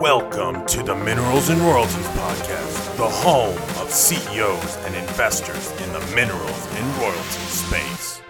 Welcome 0.00 0.64
to 0.68 0.82
the 0.82 0.98
Minerals 1.04 1.50
and 1.50 1.60
Royalties 1.60 2.06
Podcast, 2.06 2.96
the 2.96 3.06
home 3.06 3.58
of 3.82 3.90
CEOs 3.90 4.76
and 4.86 4.94
investors 4.94 5.72
in 5.82 5.92
the 5.92 6.00
minerals 6.14 6.66
and 6.76 6.96
royalties 6.96 7.50
space. 7.50 8.22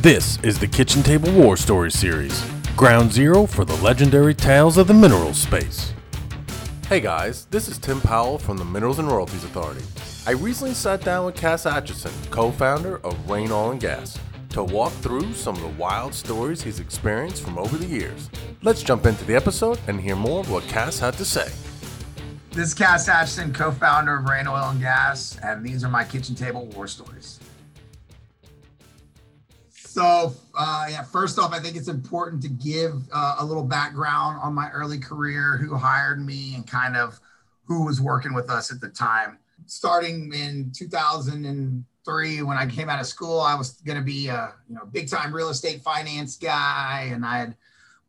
This 0.00 0.38
is 0.44 0.60
the 0.60 0.68
Kitchen 0.68 1.02
Table 1.02 1.32
War 1.32 1.56
Story 1.56 1.90
series, 1.90 2.44
ground 2.76 3.12
zero 3.12 3.46
for 3.46 3.64
the 3.64 3.74
legendary 3.82 4.34
tales 4.34 4.78
of 4.78 4.86
the 4.86 4.94
minerals 4.94 5.38
space. 5.38 5.94
Hey 6.88 7.00
guys, 7.00 7.46
this 7.46 7.66
is 7.66 7.76
Tim 7.76 8.00
Powell 8.00 8.38
from 8.38 8.56
the 8.56 8.64
Minerals 8.64 9.00
and 9.00 9.08
Royalties 9.08 9.42
Authority. 9.42 9.82
I 10.28 10.32
recently 10.32 10.74
sat 10.74 11.00
down 11.00 11.24
with 11.24 11.36
Cas 11.36 11.64
Aitchison, 11.64 12.12
co 12.30 12.50
founder 12.50 12.98
of 12.98 13.30
Rain 13.30 13.50
Oil 13.50 13.70
and 13.70 13.80
Gas, 13.80 14.18
to 14.50 14.62
walk 14.62 14.92
through 14.92 15.32
some 15.32 15.56
of 15.56 15.62
the 15.62 15.68
wild 15.68 16.12
stories 16.12 16.60
he's 16.60 16.80
experienced 16.80 17.42
from 17.42 17.56
over 17.56 17.78
the 17.78 17.86
years. 17.86 18.28
Let's 18.62 18.82
jump 18.82 19.06
into 19.06 19.24
the 19.24 19.34
episode 19.34 19.80
and 19.86 19.98
hear 19.98 20.16
more 20.16 20.40
of 20.40 20.50
what 20.50 20.64
Cas 20.64 20.98
had 20.98 21.14
to 21.14 21.24
say. 21.24 21.50
This 22.50 22.68
is 22.68 22.74
Cas 22.74 23.08
Aitchison, 23.08 23.54
co-founder 23.54 24.16
of 24.16 24.24
Rain 24.26 24.46
Oil 24.46 24.68
and 24.68 24.78
Gas, 24.82 25.38
and 25.42 25.64
these 25.64 25.82
are 25.82 25.88
my 25.88 26.04
kitchen 26.04 26.34
table 26.34 26.66
war 26.66 26.86
stories. 26.86 27.40
So, 29.70 30.34
uh, 30.54 30.88
yeah, 30.90 31.04
first 31.04 31.38
off, 31.38 31.54
I 31.54 31.58
think 31.58 31.74
it's 31.74 31.88
important 31.88 32.42
to 32.42 32.50
give 32.50 33.02
uh, 33.14 33.36
a 33.38 33.44
little 33.46 33.64
background 33.64 34.40
on 34.42 34.52
my 34.52 34.68
early 34.72 34.98
career, 34.98 35.56
who 35.56 35.74
hired 35.74 36.22
me, 36.22 36.54
and 36.54 36.66
kind 36.66 36.98
of 36.98 37.18
who 37.64 37.86
was 37.86 37.98
working 37.98 38.34
with 38.34 38.50
us 38.50 38.70
at 38.70 38.82
the 38.82 38.90
time. 38.90 39.38
Starting 39.68 40.32
in 40.32 40.72
2003, 40.74 42.42
when 42.42 42.56
I 42.56 42.66
came 42.66 42.88
out 42.88 43.00
of 43.00 43.06
school, 43.06 43.40
I 43.40 43.54
was 43.54 43.72
going 43.82 43.98
to 43.98 44.04
be 44.04 44.28
a 44.28 44.54
you 44.68 44.74
know 44.74 44.86
big 44.90 45.08
time 45.08 45.32
real 45.32 45.50
estate 45.50 45.82
finance 45.82 46.36
guy, 46.36 47.10
and 47.12 47.24
I 47.24 47.38
had 47.38 47.54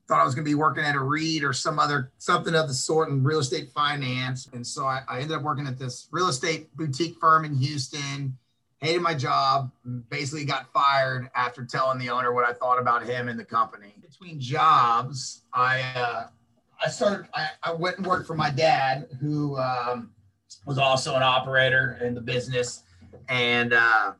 thought 0.07 0.19
I 0.19 0.25
was 0.25 0.33
going 0.33 0.43
to 0.43 0.49
be 0.49 0.55
working 0.55 0.83
at 0.83 0.95
a 0.95 0.99
REIT 0.99 1.43
or 1.43 1.53
some 1.53 1.80
other 1.80 2.11
something 2.17 2.55
of 2.55 2.67
the 2.67 2.73
sort 2.73 3.09
in 3.09 3.23
real 3.23 3.39
estate 3.39 3.69
finance. 3.71 4.49
And 4.53 4.65
so 4.65 4.85
I, 4.85 5.02
I 5.07 5.19
ended 5.19 5.37
up 5.37 5.43
working 5.43 5.67
at 5.67 5.77
this 5.77 6.07
real 6.11 6.30
estate 6.30 6.75
boutique 6.75 7.17
firm 7.19 7.45
in 7.45 7.55
Houston. 7.55 8.37
Hated 8.80 9.02
my 9.02 9.13
job, 9.13 9.71
basically 10.09 10.45
got 10.45 10.71
fired 10.73 11.30
after 11.35 11.65
telling 11.65 11.99
the 11.99 12.09
owner 12.09 12.33
what 12.33 12.47
I 12.47 12.53
thought 12.53 12.80
about 12.80 13.05
him 13.05 13.27
and 13.27 13.37
the 13.37 13.43
company. 13.43 13.93
Between 14.02 14.39
jobs, 14.39 15.41
I 15.53 15.81
uh, 15.95 16.27
I 16.83 16.89
started. 16.89 17.27
I, 17.33 17.49
I 17.61 17.73
went 17.73 17.97
and 17.97 18.07
worked 18.07 18.25
for 18.25 18.35
my 18.35 18.49
dad, 18.49 19.09
who 19.19 19.57
um, 19.57 20.11
was 20.66 20.78
also 20.78 21.16
an 21.16 21.23
operator 21.23 21.97
in 22.02 22.14
the 22.14 22.22
business, 22.22 22.83
and 23.28 23.73
uh, 23.73 24.14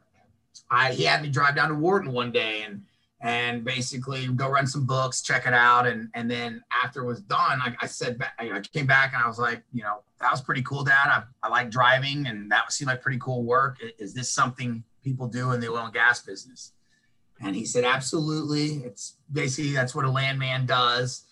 I 0.70 0.94
he 0.94 1.04
had 1.04 1.22
me 1.22 1.30
drive 1.30 1.56
down 1.56 1.70
to 1.70 1.76
Wharton 1.76 2.12
one 2.12 2.32
day 2.32 2.64
and 2.64 2.84
and 3.22 3.66
basically 3.66 4.28
go 4.28 4.48
run 4.48 4.66
some 4.66 4.86
books, 4.86 5.22
check 5.22 5.46
it 5.46 5.54
out. 5.54 5.86
And, 5.86 6.10
and 6.14 6.32
then 6.32 6.64
after 6.84 7.04
it 7.04 7.06
was 7.06 7.20
done, 7.22 7.60
I, 7.62 7.76
I 7.82 7.86
said, 7.86 8.18
I 8.38 8.62
came 8.74 8.88
back 8.88 9.14
and 9.14 9.22
I 9.22 9.28
was 9.28 9.38
like, 9.38 9.62
you 9.74 9.84
know, 9.84 10.04
that 10.22 10.32
was 10.32 10.42
pretty 10.42 10.62
cool, 10.62 10.84
dad. 10.84 11.08
I, 11.08 11.24
I 11.44 11.50
like 11.50 11.70
driving 11.70 12.28
and 12.28 12.50
that 12.52 12.72
seemed 12.72 12.88
like 12.88 13.02
pretty 13.02 13.20
cool 13.20 13.44
work. 13.44 13.78
Is 13.98 14.14
this 14.14 14.32
something 14.32 14.84
people 15.04 15.28
do 15.28 15.52
in 15.52 15.60
the 15.60 15.70
oil 15.70 15.86
and 15.86 15.94
gas 15.94 16.22
business? 16.22 16.72
And 17.42 17.56
he 17.56 17.66
said, 17.66 17.84
absolutely. 17.84 18.84
It's 18.86 19.18
basically, 19.32 19.74
that's 19.74 19.94
what 19.94 20.06
a 20.06 20.12
landman 20.12 20.66
does. 20.66 21.26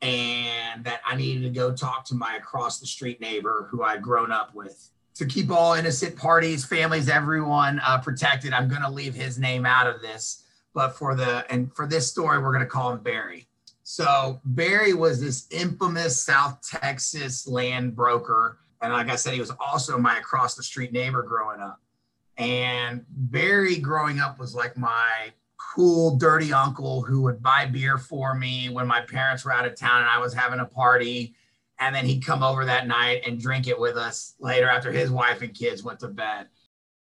And 0.00 0.84
that 0.84 1.00
I 1.04 1.16
needed 1.16 1.42
to 1.42 1.50
go 1.50 1.72
talk 1.72 2.04
to 2.06 2.14
my 2.14 2.36
across 2.36 2.78
the 2.78 2.86
street 2.86 3.20
neighbor 3.20 3.66
who 3.70 3.82
I'd 3.82 4.00
grown 4.00 4.30
up 4.30 4.54
with 4.54 4.90
to 5.14 5.26
keep 5.26 5.50
all 5.50 5.74
innocent 5.74 6.14
parties, 6.14 6.64
families, 6.64 7.08
everyone 7.08 7.80
uh, 7.84 7.98
protected. 7.98 8.52
I'm 8.52 8.68
going 8.68 8.82
to 8.82 8.90
leave 8.90 9.14
his 9.14 9.38
name 9.38 9.66
out 9.66 9.88
of 9.88 10.00
this 10.00 10.44
but 10.78 10.96
for 10.96 11.16
the 11.16 11.44
and 11.50 11.74
for 11.74 11.88
this 11.88 12.08
story, 12.08 12.38
we're 12.38 12.52
going 12.52 12.64
to 12.64 12.70
call 12.70 12.92
him 12.92 13.00
Barry. 13.00 13.48
So 13.82 14.40
Barry 14.44 14.94
was 14.94 15.20
this 15.20 15.48
infamous 15.50 16.22
South 16.22 16.60
Texas 16.62 17.48
land 17.48 17.96
broker, 17.96 18.58
and 18.80 18.92
like 18.92 19.08
I 19.08 19.16
said, 19.16 19.34
he 19.34 19.40
was 19.40 19.50
also 19.58 19.98
my 19.98 20.18
across 20.18 20.54
the 20.54 20.62
street 20.62 20.92
neighbor 20.92 21.22
growing 21.24 21.60
up. 21.60 21.80
And 22.36 23.04
Barry, 23.08 23.78
growing 23.78 24.20
up, 24.20 24.38
was 24.38 24.54
like 24.54 24.76
my 24.76 25.32
cool, 25.58 26.16
dirty 26.16 26.52
uncle 26.52 27.02
who 27.02 27.22
would 27.22 27.42
buy 27.42 27.66
beer 27.66 27.98
for 27.98 28.34
me 28.34 28.68
when 28.68 28.86
my 28.86 29.00
parents 29.00 29.44
were 29.44 29.52
out 29.52 29.66
of 29.66 29.74
town 29.74 30.02
and 30.02 30.10
I 30.10 30.18
was 30.18 30.32
having 30.32 30.60
a 30.60 30.64
party. 30.64 31.34
And 31.80 31.94
then 31.94 32.04
he'd 32.04 32.24
come 32.24 32.42
over 32.42 32.64
that 32.64 32.88
night 32.88 33.22
and 33.26 33.40
drink 33.40 33.68
it 33.68 33.78
with 33.78 33.96
us 33.96 34.34
later 34.40 34.68
after 34.68 34.90
his 34.90 35.10
wife 35.10 35.42
and 35.42 35.54
kids 35.54 35.84
went 35.84 36.00
to 36.00 36.08
bed. 36.08 36.48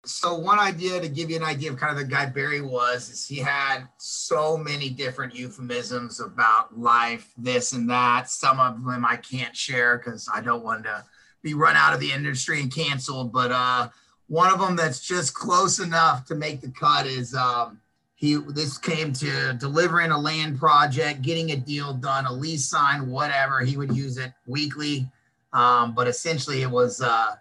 So 0.06 0.36
one 0.36 0.60
idea 0.60 1.02
to 1.02 1.08
give 1.08 1.30
you 1.30 1.38
an 1.38 1.44
idea 1.44 1.72
of 1.72 1.78
kind 1.78 1.92
of 1.92 1.98
the 1.98 2.06
guy 2.06 2.28
Barry 2.28 2.62
was 2.62 3.10
is 3.10 3.26
he 3.26 3.38
had 3.38 3.88
so 3.98 4.56
many 4.56 4.90
different 4.90 5.34
euphemisms 5.34 6.20
about 6.20 6.78
life, 6.78 7.32
this 7.38 7.72
and 7.72 7.90
that. 7.90 8.30
Some 8.30 8.60
of 8.60 8.84
them 8.86 9.06
I 9.06 9.16
can't 9.16 9.56
share 9.56 9.98
because 9.98 10.30
I 10.32 10.42
don't 10.42 10.64
want 10.64 10.84
to 10.84 11.04
be 11.42 11.54
run 11.54 11.76
out 11.76 11.94
of 11.94 12.00
the 12.00 12.12
industry 12.12 12.62
and 12.62 12.74
canceled. 12.74 13.32
But 13.32 13.52
uh, 13.52 13.90
one 14.28 14.52
of 14.52 14.60
them 14.60 14.76
that's 14.76 15.00
just 15.00 15.34
close 15.34 15.80
enough 15.80 16.26
to 16.26 16.36
make 16.36 16.62
the 16.62 16.72
cut 16.72 17.08
is 17.08 17.34
um, 17.34 17.80
he. 18.26 18.36
This 18.36 18.78
came 18.78 19.14
to 19.14 19.54
delivering 19.54 20.12
a 20.12 20.18
land 20.18 20.60
project, 20.60 21.22
getting 21.22 21.52
a 21.52 21.56
deal 21.56 21.94
done, 21.94 22.26
a 22.26 22.34
lease 22.34 22.66
signed, 22.66 23.10
whatever. 23.10 23.62
He 23.62 23.78
would 23.78 23.96
use 23.96 24.18
it 24.18 24.34
weekly, 24.48 25.10
um, 25.54 25.94
but 25.94 26.08
essentially 26.08 26.62
it 26.62 26.70
was. 26.70 27.02
Uh, 27.02 27.36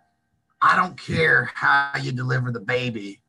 I 0.63 0.77
don't 0.77 0.99
care 0.99 1.51
how 1.55 1.93
you 2.01 2.13
deliver 2.13 2.51
the 2.51 2.61
baby, 2.61 3.21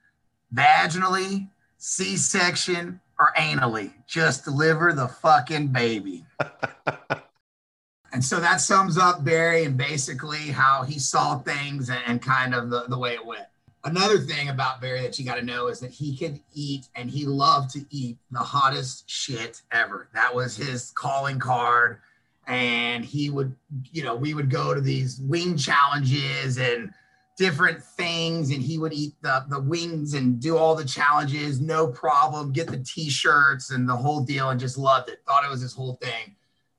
vaginally, 0.53 1.49
C 1.77 2.16
section, 2.17 3.01
or 3.19 3.33
anally. 3.38 3.93
Just 4.07 4.45
deliver 4.45 4.93
the 4.93 5.07
fucking 5.07 5.67
baby. 5.67 6.25
and 8.13 8.23
so 8.23 8.39
that 8.39 8.61
sums 8.61 8.97
up 8.97 9.23
Barry 9.23 9.66
and 9.66 9.77
basically 9.77 10.51
how 10.51 10.83
he 10.83 10.99
saw 10.99 11.39
things 11.39 11.89
and, 11.89 12.01
and 12.07 12.22
kind 12.22 12.53
of 12.53 12.69
the, 12.69 12.85
the 12.87 12.97
way 12.97 13.13
it 13.13 13.25
went. 13.25 13.47
Another 13.85 14.18
thing 14.18 14.50
about 14.50 14.81
Barry 14.81 15.01
that 15.01 15.19
you 15.19 15.25
got 15.25 15.35
to 15.35 15.46
know 15.46 15.68
is 15.68 15.79
that 15.79 15.91
he 15.91 16.18
could 16.18 16.40
eat 16.56 16.88
and 16.96 17.07
he 17.07 17.28
loved 17.28 17.69
to 17.72 17.85
eat 17.91 18.18
the 18.31 18.40
hottest 18.40 19.07
shit 19.07 19.62
ever. 19.72 20.09
That 20.16 20.34
was 20.34 20.57
his 20.57 20.90
calling 20.91 21.38
card. 21.38 22.00
And 22.47 23.06
he 23.06 23.29
would, 23.29 23.56
you 23.91 24.03
know, 24.03 24.16
we 24.16 24.34
would 24.34 24.50
go 24.50 24.73
to 24.73 24.81
these 24.81 25.19
wing 25.22 25.56
challenges 25.56 26.57
and 26.57 26.91
different 27.38 27.84
things 27.84 28.50
and 28.50 28.62
he 28.62 28.79
would 28.79 28.94
eat 28.94 29.13
the, 29.22 29.46
the 29.50 29.59
wings 29.59 30.16
and 30.16 30.40
do 30.40 30.57
all 30.57 30.73
the 30.73 30.85
challenges 30.85 31.59
no 31.59 31.85
problem 31.85 32.53
get 32.53 32.67
the 32.67 32.78
t-shirts 32.78 33.72
and 33.72 33.90
the 33.90 33.96
whole 33.96 34.22
deal 34.22 34.52
and 34.52 34.59
just 34.59 34.78
loved 34.78 35.09
it 35.09 35.19
thought 35.28 35.44
it 35.44 35.50
was 35.50 35.59
his 35.59 35.73
whole 35.73 35.96
thing 36.02 36.34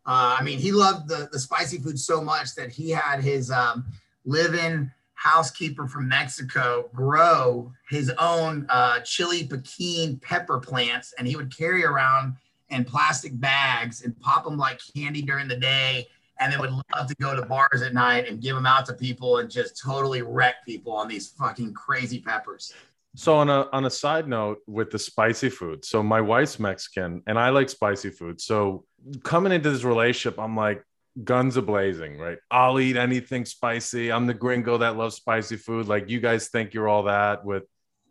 uh, 0.06 0.34
i 0.38 0.42
mean 0.42 0.58
he 0.58 0.72
loved 0.72 1.08
the, 1.08 1.28
the 1.30 1.38
spicy 1.38 1.78
food 1.78 1.98
so 1.98 2.22
much 2.22 2.54
that 2.54 2.70
he 2.70 2.88
had 2.88 3.20
his 3.20 3.50
um, 3.50 3.84
live-in 4.24 4.90
housekeeper 5.26 5.86
from 5.88 6.08
mexico 6.08 6.88
grow 6.94 7.72
his 7.88 8.10
own 8.18 8.66
uh, 8.68 9.00
chili 9.00 9.44
pequin 9.44 10.18
pepper 10.18 10.58
plants 10.58 11.14
and 11.18 11.26
he 11.26 11.36
would 11.36 11.54
carry 11.56 11.84
around 11.84 12.36
in 12.70 12.84
plastic 12.84 13.38
bags 13.40 14.02
and 14.02 14.18
pop 14.20 14.44
them 14.44 14.56
like 14.56 14.80
candy 14.94 15.22
during 15.22 15.48
the 15.48 15.56
day 15.56 16.06
and 16.38 16.52
they 16.52 16.56
would 16.58 16.70
love 16.70 17.06
to 17.08 17.14
go 17.20 17.34
to 17.34 17.42
bars 17.42 17.82
at 17.82 17.94
night 17.94 18.28
and 18.28 18.40
give 18.40 18.54
them 18.54 18.66
out 18.66 18.86
to 18.86 18.92
people 18.92 19.38
and 19.38 19.50
just 19.50 19.80
totally 19.80 20.22
wreck 20.22 20.64
people 20.64 20.92
on 20.92 21.08
these 21.08 21.28
fucking 21.28 21.72
crazy 21.72 22.20
peppers. 22.20 22.72
So 23.14 23.36
on 23.36 23.48
a 23.48 23.66
on 23.72 23.86
a 23.86 23.90
side 23.90 24.28
note 24.28 24.58
with 24.66 24.90
the 24.90 24.98
spicy 24.98 25.48
food, 25.48 25.86
so 25.86 26.02
my 26.02 26.20
wife's 26.20 26.58
Mexican 26.58 27.22
and 27.26 27.38
I 27.38 27.48
like 27.48 27.70
spicy 27.70 28.10
food. 28.10 28.40
So 28.42 28.84
coming 29.22 29.52
into 29.52 29.70
this 29.70 29.84
relationship, 29.84 30.38
I'm 30.38 30.54
like 30.54 30.84
guns 31.24 31.56
a 31.56 31.62
blazing, 31.62 32.18
right? 32.18 32.38
I'll 32.50 32.78
eat 32.78 32.96
anything 32.96 33.44
spicy. 33.44 34.12
I'm 34.12 34.26
the 34.26 34.34
gringo 34.34 34.78
that 34.78 34.96
loves 34.96 35.16
spicy 35.16 35.56
food. 35.56 35.88
Like 35.88 36.08
you 36.10 36.20
guys 36.20 36.48
think 36.48 36.74
you're 36.74 36.88
all 36.88 37.04
that 37.04 37.44
with, 37.44 37.64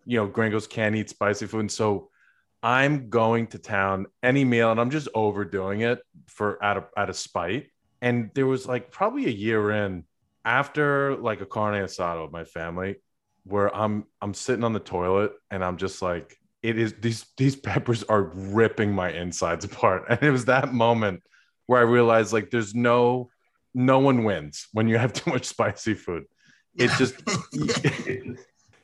you 0.05 0.17
know, 0.17 0.27
gringos 0.27 0.67
can't 0.67 0.95
eat 0.95 1.09
spicy 1.09 1.45
food. 1.45 1.59
And 1.61 1.71
so 1.71 2.09
I'm 2.63 3.09
going 3.09 3.47
to 3.47 3.59
town 3.59 4.07
any 4.23 4.43
meal 4.43 4.71
and 4.71 4.79
I'm 4.79 4.89
just 4.89 5.07
overdoing 5.13 5.81
it 5.81 5.99
for 6.27 6.63
out 6.63 6.77
of 6.77 6.85
out 6.97 7.09
of 7.09 7.15
spite 7.15 7.67
and 8.01 8.29
there 8.33 8.45
was 8.45 8.67
like 8.67 8.91
probably 8.91 9.25
a 9.25 9.31
year 9.31 9.71
in 9.71 10.03
after 10.43 11.15
like 11.17 11.41
a 11.41 11.45
carne 11.45 11.83
asada 11.83 12.23
with 12.23 12.31
my 12.31 12.43
family 12.43 12.95
where 13.43 13.75
I'm 13.75 14.05
I'm 14.21 14.33
sitting 14.33 14.63
on 14.63 14.73
the 14.73 14.79
toilet 14.79 15.31
and 15.51 15.63
I'm 15.63 15.77
just 15.77 16.01
like 16.01 16.37
it 16.61 16.77
is 16.77 16.93
these 17.01 17.25
these 17.37 17.55
peppers 17.55 18.03
are 18.03 18.23
ripping 18.33 18.91
my 18.93 19.11
insides 19.11 19.65
apart 19.71 20.05
and 20.09 20.21
it 20.21 20.31
was 20.31 20.45
that 20.45 20.73
moment 20.73 21.21
where 21.67 21.79
I 21.79 21.83
realized 21.83 22.33
like 22.33 22.51
there's 22.51 22.75
no 22.75 23.29
no 23.73 23.99
one 23.99 24.23
wins 24.23 24.67
when 24.71 24.87
you 24.87 24.97
have 24.97 25.13
too 25.19 25.31
much 25.31 25.45
spicy 25.45 25.93
food 25.93 26.25
it 26.75 26.91
just 26.97 27.15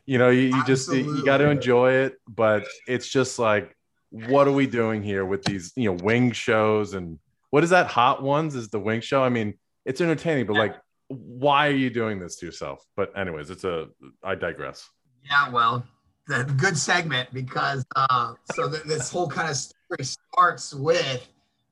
you 0.05 0.17
know 0.17 0.29
you, 0.29 0.55
you 0.55 0.65
just 0.65 0.91
you 0.91 1.25
got 1.25 1.37
to 1.37 1.49
enjoy 1.49 1.91
it 1.93 2.15
but 2.27 2.65
it's 2.87 3.07
just 3.07 3.39
like 3.39 3.75
what 4.11 4.47
are 4.47 4.51
we 4.51 4.67
doing 4.67 5.01
here 5.01 5.25
with 5.25 5.43
these 5.43 5.71
you 5.75 5.85
know 5.85 5.97
wing 6.03 6.31
shows 6.31 6.93
and 6.93 7.19
what 7.51 7.63
is 7.63 7.69
that? 7.69 7.87
Hot 7.87 8.23
Ones 8.23 8.55
is 8.55 8.69
the 8.69 8.79
wing 8.79 9.01
show. 9.01 9.23
I 9.23 9.29
mean, 9.29 9.53
it's 9.85 10.01
entertaining, 10.01 10.47
but 10.47 10.55
like, 10.55 10.75
why 11.09 11.67
are 11.67 11.75
you 11.75 11.89
doing 11.89 12.17
this 12.17 12.37
to 12.37 12.45
yourself? 12.45 12.83
But 12.95 13.15
anyways, 13.15 13.49
it's 13.49 13.65
a. 13.65 13.87
I 14.23 14.35
digress. 14.35 14.89
Yeah, 15.23 15.49
well, 15.49 15.85
the 16.27 16.45
good 16.57 16.77
segment 16.77 17.29
because 17.33 17.85
uh, 17.95 18.33
so 18.53 18.69
th- 18.69 18.83
this 18.83 19.11
whole 19.11 19.27
kind 19.27 19.49
of 19.49 19.57
story 19.57 20.03
starts 20.03 20.73
with 20.73 21.27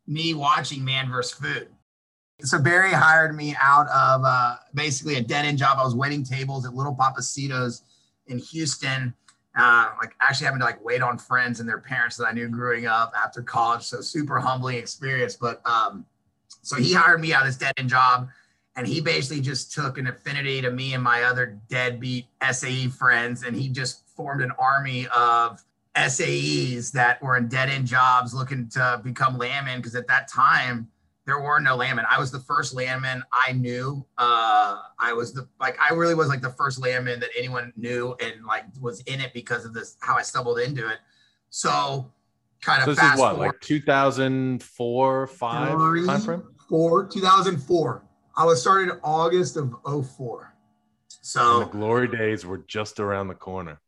me 0.10 0.34
watching 0.34 0.84
Man 0.84 1.10
vs. 1.10 1.32
Food. 1.32 1.70
So 2.42 2.60
Barry 2.60 2.92
hired 2.92 3.36
me 3.36 3.56
out 3.60 3.88
of 3.90 4.22
uh, 4.26 4.56
basically 4.74 5.16
a 5.16 5.22
dead 5.22 5.46
end 5.46 5.58
job. 5.58 5.78
I 5.80 5.84
was 5.84 5.96
waiting 5.96 6.24
tables 6.24 6.66
at 6.66 6.74
Little 6.74 6.96
Pappasitos 6.96 7.84
in 8.28 8.40
Houston. 8.40 9.14
Uh, 9.58 9.90
like 10.02 10.14
actually 10.22 10.46
having 10.46 10.60
to 10.60 10.66
like 10.66 10.84
wait 10.84 11.02
on 11.02 11.18
friends 11.18 11.60
and 11.60 11.68
their 11.68 11.80
parents 11.80 12.16
that 12.18 12.26
I 12.26 12.32
knew 12.32 12.48
growing 12.48 12.86
up 12.86 13.12
after 13.18 13.42
college. 13.42 13.84
So 13.84 14.02
super 14.02 14.40
humbling 14.40 14.78
experience. 14.78 15.36
But 15.36 15.62
um, 15.66 16.06
so 16.62 16.76
he 16.78 16.94
hired 16.94 17.22
me 17.22 17.34
out 17.34 17.42
of 17.42 17.48
this 17.48 17.58
dead 17.58 17.74
end 17.78 17.90
job 17.90 18.30
and 18.80 18.88
he 18.88 19.02
basically 19.02 19.42
just 19.42 19.74
took 19.74 19.98
an 19.98 20.08
affinity 20.08 20.62
to 20.62 20.72
me 20.72 20.94
and 20.94 21.04
my 21.04 21.24
other 21.24 21.60
deadbeat 21.70 22.28
SAE 22.50 22.88
friends, 22.88 23.44
and 23.44 23.54
he 23.54 23.68
just 23.68 24.08
formed 24.16 24.42
an 24.42 24.52
army 24.58 25.06
of 25.14 25.62
SAEs 26.08 26.92
that 26.92 27.22
were 27.22 27.38
in 27.38 27.48
dead 27.48 27.70
end 27.70 27.88
jobs 27.88 28.34
looking 28.34 28.70
to 28.70 29.02
become 29.04 29.38
landmen. 29.38 29.80
Because 29.80 29.96
at 29.96 30.08
that 30.08 30.28
time, 30.28 30.88
there 31.26 31.40
were 31.40 31.60
no 31.60 31.76
landmen. 31.76 32.06
I 32.10 32.20
was 32.20 32.32
the 32.32 32.40
first 32.40 32.74
landman 32.74 33.24
I 33.32 33.52
knew. 33.52 34.06
Uh, 34.18 34.80
I 34.98 35.14
was 35.14 35.34
the 35.34 35.48
like 35.60 35.78
I 35.80 35.94
really 35.94 36.16
was 36.16 36.28
like 36.28 36.42
the 36.42 36.52
first 36.52 36.82
landman 36.82 37.20
that 37.20 37.30
anyone 37.38 37.72
knew 37.78 38.16
and 38.22 38.46
like 38.46 38.64
was 38.82 39.02
in 39.02 39.22
it 39.22 39.34
because 39.34 39.66
of 39.66 39.74
this 39.74 39.98
how 40.02 40.18
I 40.18 40.24
stumbled 40.24 40.60
into 40.60 40.88
it. 40.88 40.98
So 41.50 42.12
kind 42.62 42.82
of 42.82 42.86
so 42.86 43.02
this 43.02 43.14
is 43.14 43.20
what 43.20 43.38
like 43.38 43.60
2004 43.62 45.28
5 45.28 46.06
time 46.06 46.22
frame 46.22 46.44
4 46.68 47.08
2004 47.08 48.04
I 48.36 48.46
was 48.46 48.62
started 48.62 48.94
in 48.94 49.00
August 49.04 49.58
of 49.58 49.76
04. 49.86 50.56
So 51.22 51.62
and 51.62 51.70
the 51.70 51.72
glory 51.78 52.08
days 52.08 52.46
were 52.46 52.60
just 52.60 53.00
around 53.00 53.28
the 53.28 53.36
corner. 53.36 53.82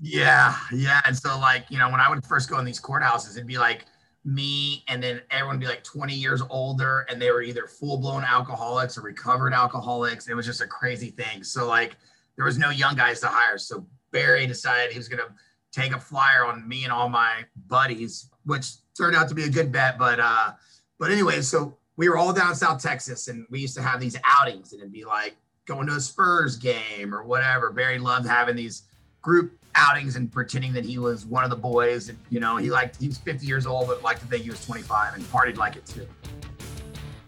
Yeah, 0.00 0.56
yeah. 0.72 1.00
And 1.06 1.16
so 1.16 1.38
like, 1.38 1.66
you 1.70 1.78
know, 1.78 1.90
when 1.90 2.00
I 2.00 2.08
would 2.08 2.24
first 2.24 2.48
go 2.48 2.58
in 2.58 2.64
these 2.64 2.80
courthouses, 2.80 3.32
it'd 3.32 3.46
be 3.46 3.58
like 3.58 3.84
me 4.24 4.82
and 4.88 5.02
then 5.02 5.20
everyone 5.30 5.58
be 5.58 5.66
like 5.66 5.84
20 5.84 6.14
years 6.14 6.42
older 6.48 7.06
and 7.10 7.20
they 7.20 7.30
were 7.30 7.42
either 7.42 7.66
full-blown 7.66 8.24
alcoholics 8.24 8.96
or 8.96 9.02
recovered 9.02 9.52
alcoholics. 9.52 10.28
It 10.28 10.34
was 10.34 10.46
just 10.46 10.62
a 10.62 10.66
crazy 10.66 11.10
thing. 11.10 11.44
So 11.44 11.66
like 11.66 11.96
there 12.36 12.44
was 12.44 12.58
no 12.58 12.70
young 12.70 12.96
guys 12.96 13.20
to 13.20 13.26
hire. 13.26 13.58
So 13.58 13.86
Barry 14.10 14.46
decided 14.46 14.92
he 14.92 14.98
was 14.98 15.08
gonna 15.08 15.34
take 15.72 15.92
a 15.92 16.00
flyer 16.00 16.46
on 16.46 16.66
me 16.66 16.84
and 16.84 16.92
all 16.92 17.08
my 17.08 17.44
buddies, 17.66 18.30
which 18.44 18.68
turned 18.96 19.16
out 19.16 19.28
to 19.28 19.34
be 19.34 19.44
a 19.44 19.50
good 19.50 19.70
bet. 19.70 19.98
But 19.98 20.20
uh, 20.20 20.52
but 20.98 21.10
anyway, 21.10 21.42
so 21.42 21.76
we 21.96 22.08
were 22.08 22.16
all 22.16 22.32
down 22.32 22.54
South 22.54 22.82
Texas 22.82 23.28
and 23.28 23.46
we 23.50 23.60
used 23.60 23.76
to 23.76 23.82
have 23.82 24.00
these 24.00 24.16
outings 24.24 24.72
and 24.72 24.80
it'd 24.80 24.92
be 24.92 25.04
like 25.04 25.36
going 25.66 25.86
to 25.88 25.94
a 25.94 26.00
Spurs 26.00 26.56
game 26.56 27.14
or 27.14 27.24
whatever. 27.24 27.70
Barry 27.72 27.98
loved 27.98 28.26
having 28.26 28.56
these 28.56 28.84
group 29.20 29.58
outings 29.76 30.16
and 30.16 30.30
pretending 30.30 30.72
that 30.72 30.84
he 30.84 30.98
was 30.98 31.26
one 31.26 31.44
of 31.44 31.50
the 31.50 31.56
boys. 31.56 32.08
And, 32.08 32.18
you 32.30 32.40
know, 32.40 32.56
he 32.56 32.70
liked, 32.70 33.00
he 33.00 33.08
was 33.08 33.18
50 33.18 33.46
years 33.46 33.66
old, 33.66 33.88
but 33.88 34.02
liked 34.02 34.20
to 34.20 34.26
think 34.26 34.44
he 34.44 34.50
was 34.50 34.64
25 34.64 35.14
and 35.14 35.24
partied 35.24 35.56
like 35.56 35.76
it 35.76 35.86
too. 35.86 36.06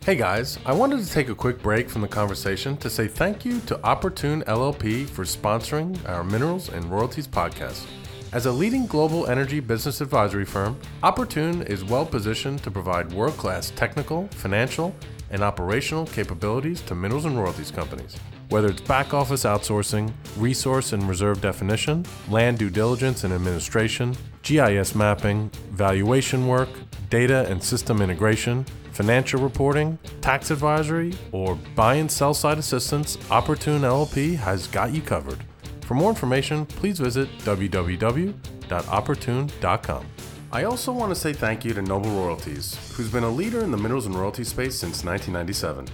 Hey 0.06 0.14
guys, 0.14 0.58
I 0.64 0.72
wanted 0.72 1.04
to 1.04 1.10
take 1.10 1.28
a 1.30 1.34
quick 1.34 1.60
break 1.60 1.90
from 1.90 2.00
the 2.00 2.06
conversation 2.06 2.76
to 2.76 2.88
say 2.88 3.08
thank 3.08 3.44
you 3.44 3.58
to 3.62 3.82
Opportune 3.82 4.42
LLP 4.42 5.08
for 5.08 5.24
sponsoring 5.24 5.98
our 6.08 6.22
Minerals 6.22 6.68
and 6.68 6.84
Royalties 6.84 7.26
podcast. 7.26 7.84
As 8.32 8.46
a 8.46 8.52
leading 8.52 8.86
global 8.86 9.26
energy 9.26 9.58
business 9.58 10.00
advisory 10.00 10.44
firm, 10.44 10.78
Opportune 11.02 11.62
is 11.62 11.82
well 11.82 12.06
positioned 12.06 12.62
to 12.62 12.70
provide 12.70 13.12
world 13.12 13.36
class 13.36 13.70
technical, 13.70 14.28
financial, 14.28 14.94
and 15.30 15.42
operational 15.42 16.06
capabilities 16.06 16.80
to 16.82 16.94
minerals 16.94 17.24
and 17.24 17.36
royalties 17.36 17.72
companies. 17.72 18.16
Whether 18.48 18.68
it's 18.68 18.80
back 18.80 19.12
office 19.12 19.42
outsourcing, 19.42 20.12
resource 20.36 20.92
and 20.92 21.08
reserve 21.08 21.40
definition, 21.40 22.06
land 22.28 22.58
due 22.58 22.70
diligence 22.70 23.24
and 23.24 23.34
administration, 23.34 24.16
GIS 24.42 24.94
mapping, 24.94 25.50
valuation 25.72 26.46
work, 26.46 26.68
data 27.10 27.44
and 27.48 27.60
system 27.62 28.00
integration, 28.00 28.64
financial 28.92 29.40
reporting, 29.40 29.98
tax 30.20 30.52
advisory, 30.52 31.12
or 31.32 31.56
buy 31.74 31.96
and 31.96 32.08
sell 32.10 32.32
side 32.34 32.58
assistance, 32.58 33.18
Opportune 33.30 33.82
LLP 33.82 34.36
has 34.36 34.68
got 34.68 34.92
you 34.92 35.02
covered. 35.02 35.42
For 35.80 35.94
more 35.94 36.10
information, 36.10 36.66
please 36.66 37.00
visit 37.00 37.28
www.opportune.com. 37.38 40.06
I 40.52 40.62
also 40.62 40.92
want 40.92 41.10
to 41.10 41.16
say 41.16 41.32
thank 41.32 41.64
you 41.64 41.74
to 41.74 41.82
Noble 41.82 42.10
Royalties, 42.10 42.78
who's 42.96 43.10
been 43.10 43.24
a 43.24 43.30
leader 43.30 43.62
in 43.62 43.72
the 43.72 43.76
minerals 43.76 44.06
and 44.06 44.14
royalty 44.14 44.44
space 44.44 44.76
since 44.76 45.02
1997. 45.04 45.88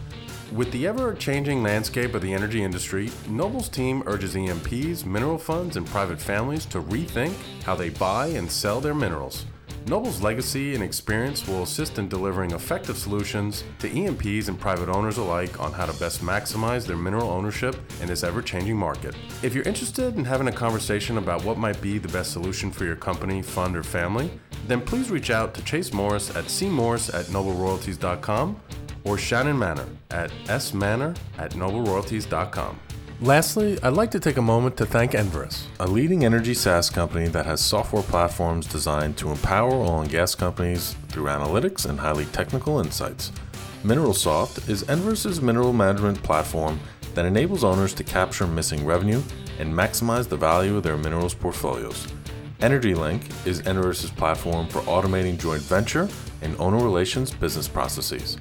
With 0.54 0.70
the 0.70 0.86
ever 0.86 1.14
changing 1.14 1.62
landscape 1.62 2.14
of 2.14 2.20
the 2.20 2.34
energy 2.34 2.62
industry, 2.62 3.10
Noble's 3.26 3.70
team 3.70 4.02
urges 4.04 4.36
E&Ps, 4.36 5.06
mineral 5.06 5.38
funds, 5.38 5.78
and 5.78 5.86
private 5.86 6.20
families 6.20 6.66
to 6.66 6.82
rethink 6.82 7.32
how 7.62 7.74
they 7.74 7.88
buy 7.88 8.26
and 8.26 8.52
sell 8.52 8.78
their 8.78 8.94
minerals. 8.94 9.46
Noble's 9.86 10.20
legacy 10.20 10.74
and 10.74 10.84
experience 10.84 11.48
will 11.48 11.62
assist 11.62 11.98
in 11.98 12.06
delivering 12.06 12.50
effective 12.50 12.98
solutions 12.98 13.64
to 13.78 13.90
E&Ps 13.90 14.48
and 14.48 14.60
private 14.60 14.90
owners 14.90 15.16
alike 15.16 15.58
on 15.58 15.72
how 15.72 15.86
to 15.86 15.98
best 15.98 16.20
maximize 16.20 16.86
their 16.86 16.98
mineral 16.98 17.30
ownership 17.30 17.74
in 18.02 18.08
this 18.08 18.22
ever 18.22 18.42
changing 18.42 18.76
market. 18.76 19.14
If 19.42 19.54
you're 19.54 19.64
interested 19.64 20.18
in 20.18 20.24
having 20.26 20.48
a 20.48 20.52
conversation 20.52 21.16
about 21.16 21.42
what 21.44 21.56
might 21.56 21.80
be 21.80 21.96
the 21.96 22.08
best 22.08 22.30
solution 22.30 22.70
for 22.70 22.84
your 22.84 22.96
company, 22.96 23.40
fund, 23.40 23.74
or 23.74 23.82
family, 23.82 24.30
then 24.68 24.82
please 24.82 25.10
reach 25.10 25.30
out 25.30 25.54
to 25.54 25.64
Chase 25.64 25.94
Morris 25.94 26.28
at 26.36 26.44
cmorris 26.44 27.12
at 27.12 27.24
nobleroyalties.com 27.26 28.60
or 29.04 29.18
Shannon 29.18 29.58
Manor 29.58 29.86
at 30.10 30.30
smanor 30.46 31.16
at 31.38 31.52
nobleroyalties.com. 31.52 32.78
Lastly, 33.20 33.78
I'd 33.84 33.92
like 33.92 34.10
to 34.10 34.20
take 34.20 34.36
a 34.36 34.42
moment 34.42 34.76
to 34.78 34.86
thank 34.86 35.12
Enverus, 35.12 35.66
a 35.78 35.86
leading 35.86 36.24
energy 36.24 36.54
SaaS 36.54 36.90
company 36.90 37.28
that 37.28 37.46
has 37.46 37.60
software 37.60 38.02
platforms 38.02 38.66
designed 38.66 39.16
to 39.18 39.30
empower 39.30 39.70
oil 39.70 40.00
and 40.00 40.10
gas 40.10 40.34
companies 40.34 40.96
through 41.08 41.26
analytics 41.26 41.88
and 41.88 42.00
highly 42.00 42.24
technical 42.26 42.80
insights. 42.80 43.30
MineralSoft 43.84 44.68
is 44.68 44.82
Enverus's 44.84 45.40
mineral 45.40 45.72
management 45.72 46.20
platform 46.24 46.80
that 47.14 47.24
enables 47.24 47.62
owners 47.62 47.94
to 47.94 48.02
capture 48.02 48.46
missing 48.46 48.84
revenue 48.84 49.22
and 49.60 49.72
maximize 49.72 50.28
the 50.28 50.36
value 50.36 50.76
of 50.76 50.82
their 50.82 50.96
minerals 50.96 51.34
portfolios. 51.34 52.08
EnergyLink 52.58 53.46
is 53.46 53.62
Enverus's 53.62 54.10
platform 54.10 54.66
for 54.66 54.80
automating 54.82 55.38
joint 55.38 55.62
venture 55.62 56.08
and 56.42 56.56
owner 56.58 56.78
relations 56.78 57.30
business 57.32 57.68
processes. 57.68 58.36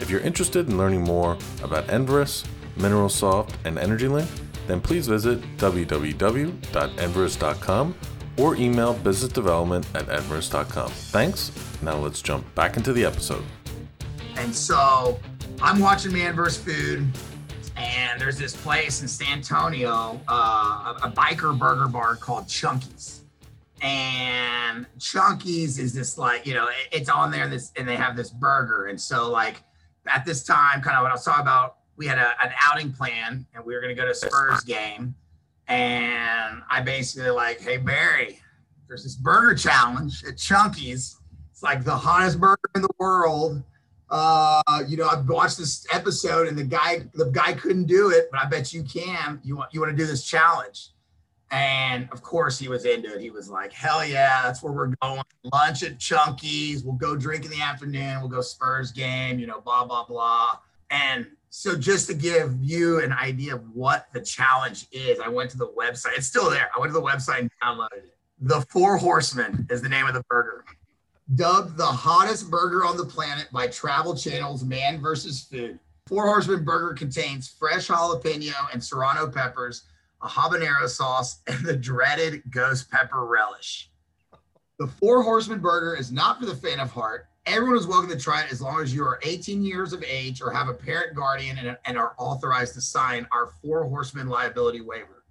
If 0.00 0.10
you're 0.10 0.20
interested 0.20 0.68
in 0.68 0.76
learning 0.76 1.02
more 1.02 1.38
about 1.62 1.86
Enverus, 1.86 2.44
MineralSoft, 2.76 3.54
and 3.64 3.78
EnergyLink, 3.78 4.26
then 4.66 4.80
please 4.80 5.06
visit 5.06 5.40
www.enverus.com 5.58 7.94
or 8.36 8.56
email 8.56 8.94
businessdevelopment 8.94 9.86
at 9.94 10.06
enverus.com. 10.06 10.90
Thanks. 10.90 11.52
Now 11.82 11.96
let's 11.96 12.20
jump 12.20 12.52
back 12.54 12.76
into 12.76 12.92
the 12.92 13.04
episode. 13.04 13.44
And 14.36 14.54
so 14.54 15.20
I'm 15.62 15.78
watching 15.78 16.12
Man 16.12 16.34
vs. 16.34 16.62
Food, 16.62 17.06
and 17.76 18.20
there's 18.20 18.38
this 18.38 18.56
place 18.56 19.02
in 19.02 19.08
San 19.08 19.38
Antonio, 19.38 20.20
uh, 20.28 20.94
a, 21.02 21.06
a 21.06 21.10
biker 21.10 21.56
burger 21.56 21.88
bar 21.88 22.16
called 22.16 22.48
Chunky's. 22.48 23.22
And 23.82 24.86
Chunky's 24.98 25.78
is 25.78 25.92
this 25.92 26.18
like, 26.18 26.46
you 26.46 26.54
know, 26.54 26.68
it, 26.68 26.88
it's 26.90 27.08
on 27.08 27.30
there, 27.30 27.48
this, 27.48 27.70
and 27.76 27.86
they 27.86 27.96
have 27.96 28.16
this 28.16 28.30
burger. 28.30 28.86
And 28.86 29.00
so, 29.00 29.30
like, 29.30 29.62
at 30.06 30.24
this 30.24 30.44
time, 30.44 30.82
kind 30.82 30.96
of 30.96 31.02
what 31.02 31.10
I 31.10 31.14
was 31.14 31.24
talking 31.24 31.42
about 31.42 31.76
we 31.96 32.06
had 32.06 32.18
a, 32.18 32.34
an 32.42 32.52
outing 32.60 32.92
plan 32.92 33.46
and 33.54 33.64
we 33.64 33.74
were 33.74 33.80
going 33.80 33.94
to 33.94 34.00
go 34.00 34.06
to 34.06 34.14
Spurs 34.14 34.60
game. 34.62 35.14
And 35.68 36.62
I 36.68 36.80
basically 36.84 37.30
like, 37.30 37.60
hey, 37.60 37.78
Barry, 37.78 38.40
there's 38.88 39.04
this 39.04 39.14
burger 39.14 39.54
challenge 39.54 40.24
at 40.24 40.36
Chunky's. 40.36 41.18
It's 41.50 41.62
like 41.62 41.84
the 41.84 41.96
hottest 41.96 42.40
burger 42.40 42.70
in 42.74 42.82
the 42.82 42.90
world. 42.98 43.62
Uh, 44.10 44.82
you 44.86 44.96
know, 44.96 45.08
I've 45.08 45.28
watched 45.28 45.58
this 45.58 45.86
episode 45.92 46.48
and 46.48 46.58
the 46.58 46.64
guy, 46.64 47.04
the 47.14 47.26
guy 47.26 47.54
couldn't 47.54 47.86
do 47.86 48.10
it, 48.10 48.28
but 48.30 48.40
I 48.40 48.46
bet 48.46 48.72
you 48.72 48.82
can. 48.82 49.40
You 49.42 49.56
want, 49.56 49.72
you 49.72 49.80
want 49.80 49.92
to 49.92 49.96
do 49.96 50.06
this 50.06 50.24
challenge. 50.24 50.90
And 51.50 52.08
of 52.10 52.22
course 52.22 52.58
he 52.58 52.68
was 52.68 52.84
into 52.84 53.14
it. 53.14 53.20
He 53.20 53.30
was 53.30 53.48
like, 53.48 53.72
hell 53.72 54.04
yeah, 54.04 54.42
that's 54.42 54.62
where 54.62 54.72
we're 54.72 54.94
going. 55.02 55.22
Lunch 55.52 55.82
at 55.82 55.98
Chunky's. 55.98 56.82
We'll 56.82 56.96
go 56.96 57.16
drink 57.16 57.44
in 57.44 57.50
the 57.50 57.60
afternoon. 57.60 58.20
We'll 58.20 58.28
go 58.28 58.40
Spurs 58.40 58.90
game, 58.90 59.38
you 59.38 59.46
know, 59.46 59.60
blah, 59.60 59.84
blah, 59.84 60.04
blah. 60.04 60.58
And 60.90 61.26
so 61.50 61.76
just 61.76 62.08
to 62.08 62.14
give 62.14 62.56
you 62.60 63.00
an 63.00 63.12
idea 63.12 63.54
of 63.54 63.62
what 63.72 64.08
the 64.12 64.20
challenge 64.20 64.86
is, 64.90 65.20
I 65.20 65.28
went 65.28 65.50
to 65.50 65.56
the 65.56 65.68
website. 65.68 66.16
It's 66.16 66.26
still 66.26 66.50
there. 66.50 66.68
I 66.76 66.80
went 66.80 66.92
to 66.92 66.98
the 66.98 67.06
website 67.06 67.40
and 67.40 67.50
downloaded 67.62 67.98
it. 67.98 68.16
The 68.40 68.62
Four 68.62 68.96
Horsemen 68.96 69.66
is 69.70 69.80
the 69.80 69.88
name 69.88 70.06
of 70.06 70.14
the 70.14 70.24
burger. 70.28 70.64
Dubbed 71.36 71.76
the 71.76 71.86
hottest 71.86 72.50
burger 72.50 72.84
on 72.84 72.96
the 72.96 73.04
planet 73.04 73.48
by 73.52 73.68
Travel 73.68 74.16
Channel's 74.16 74.64
Man 74.64 75.00
vs. 75.00 75.42
Food. 75.42 75.78
Four 76.06 76.26
Horsemen 76.26 76.64
burger 76.64 76.92
contains 76.92 77.48
fresh 77.48 77.86
jalapeno 77.88 78.52
and 78.72 78.82
serrano 78.82 79.30
peppers, 79.30 79.84
a 80.22 80.28
habanero 80.28 80.88
sauce, 80.88 81.40
and 81.46 81.64
the 81.64 81.76
dreaded 81.76 82.42
ghost 82.50 82.90
pepper 82.90 83.24
relish. 83.24 83.90
The 84.78 84.86
Four 84.86 85.22
Horsemen 85.22 85.60
burger 85.60 85.94
is 85.94 86.10
not 86.10 86.40
for 86.40 86.46
the 86.46 86.54
faint 86.54 86.80
of 86.80 86.90
heart 86.90 87.28
Everyone 87.46 87.76
is 87.76 87.86
welcome 87.86 88.08
to 88.08 88.16
try 88.16 88.42
it 88.42 88.50
as 88.50 88.62
long 88.62 88.80
as 88.80 88.94
you 88.94 89.04
are 89.04 89.20
18 89.22 89.62
years 89.62 89.92
of 89.92 90.02
age 90.02 90.40
or 90.40 90.50
have 90.50 90.68
a 90.68 90.72
parent 90.72 91.14
guardian 91.14 91.58
and, 91.58 91.76
and 91.84 91.98
are 91.98 92.14
authorized 92.16 92.72
to 92.72 92.80
sign 92.80 93.26
our 93.32 93.48
four 93.60 93.84
horsemen 93.84 94.28
liability 94.28 94.80
waiver. 94.80 95.24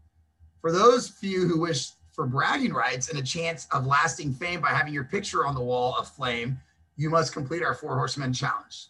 For 0.61 0.71
those 0.71 1.09
few 1.09 1.47
who 1.47 1.61
wish 1.61 1.89
for 2.11 2.27
bragging 2.27 2.71
rights 2.71 3.09
and 3.09 3.17
a 3.17 3.23
chance 3.23 3.67
of 3.71 3.87
lasting 3.87 4.35
fame 4.35 4.61
by 4.61 4.69
having 4.69 4.93
your 4.93 5.05
picture 5.05 5.43
on 5.47 5.55
the 5.55 5.61
wall 5.61 5.95
of 5.97 6.07
flame, 6.07 6.59
you 6.97 7.09
must 7.09 7.33
complete 7.33 7.63
our 7.63 7.73
Four 7.73 7.95
Horsemen 7.95 8.31
Challenge. 8.31 8.89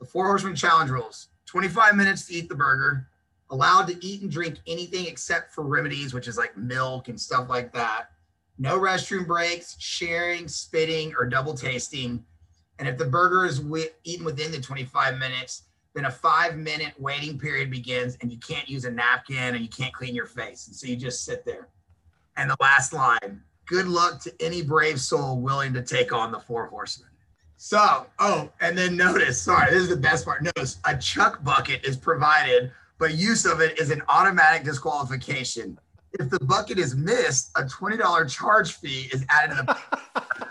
The 0.00 0.06
Four 0.06 0.26
Horsemen 0.26 0.56
Challenge 0.56 0.90
rules 0.90 1.28
25 1.46 1.94
minutes 1.94 2.26
to 2.26 2.34
eat 2.34 2.48
the 2.48 2.56
burger, 2.56 3.06
allowed 3.50 3.86
to 3.88 4.04
eat 4.04 4.22
and 4.22 4.30
drink 4.30 4.58
anything 4.66 5.06
except 5.06 5.52
for 5.52 5.64
remedies, 5.64 6.12
which 6.12 6.28
is 6.28 6.36
like 6.36 6.56
milk 6.56 7.08
and 7.08 7.20
stuff 7.20 7.48
like 7.48 7.72
that. 7.72 8.10
No 8.58 8.78
restroom 8.78 9.26
breaks, 9.26 9.76
sharing, 9.78 10.48
spitting, 10.48 11.14
or 11.18 11.26
double 11.26 11.54
tasting. 11.54 12.24
And 12.78 12.88
if 12.88 12.98
the 12.98 13.04
burger 13.04 13.44
is 13.44 13.58
wi- 13.58 13.90
eaten 14.04 14.24
within 14.24 14.52
the 14.52 14.60
25 14.60 15.18
minutes, 15.18 15.62
then 15.94 16.04
a 16.04 16.10
five 16.10 16.56
minute 16.56 16.94
waiting 16.98 17.38
period 17.38 17.70
begins 17.70 18.16
and 18.20 18.30
you 18.30 18.38
can't 18.38 18.68
use 18.68 18.84
a 18.84 18.90
napkin 18.90 19.54
and 19.54 19.60
you 19.60 19.68
can't 19.68 19.92
clean 19.92 20.14
your 20.14 20.26
face. 20.26 20.66
And 20.66 20.76
so 20.76 20.86
you 20.86 20.96
just 20.96 21.24
sit 21.24 21.44
there. 21.44 21.68
And 22.36 22.50
the 22.50 22.56
last 22.60 22.92
line 22.92 23.42
good 23.68 23.86
luck 23.86 24.20
to 24.20 24.32
any 24.40 24.62
brave 24.62 25.00
soul 25.00 25.40
willing 25.40 25.72
to 25.74 25.82
take 25.82 26.12
on 26.12 26.32
the 26.32 26.38
four 26.40 26.66
horsemen. 26.66 27.10
So, 27.56 28.06
oh, 28.18 28.50
and 28.60 28.78
then 28.78 28.96
notice, 28.96 29.40
sorry, 29.40 29.70
this 29.70 29.82
is 29.82 29.88
the 29.88 29.96
best 29.96 30.24
part. 30.24 30.42
Notice 30.42 30.78
a 30.84 30.96
chuck 30.96 31.42
bucket 31.44 31.84
is 31.84 31.96
provided, 31.96 32.70
but 32.98 33.14
use 33.14 33.46
of 33.46 33.60
it 33.60 33.78
is 33.78 33.90
an 33.90 34.02
automatic 34.08 34.64
disqualification. 34.64 35.78
If 36.12 36.30
the 36.30 36.40
bucket 36.40 36.78
is 36.78 36.96
missed, 36.96 37.50
a 37.56 37.62
$20 37.62 38.30
charge 38.30 38.74
fee 38.74 39.08
is 39.12 39.24
added 39.28 39.56
to 39.56 39.62
the 39.62 40.48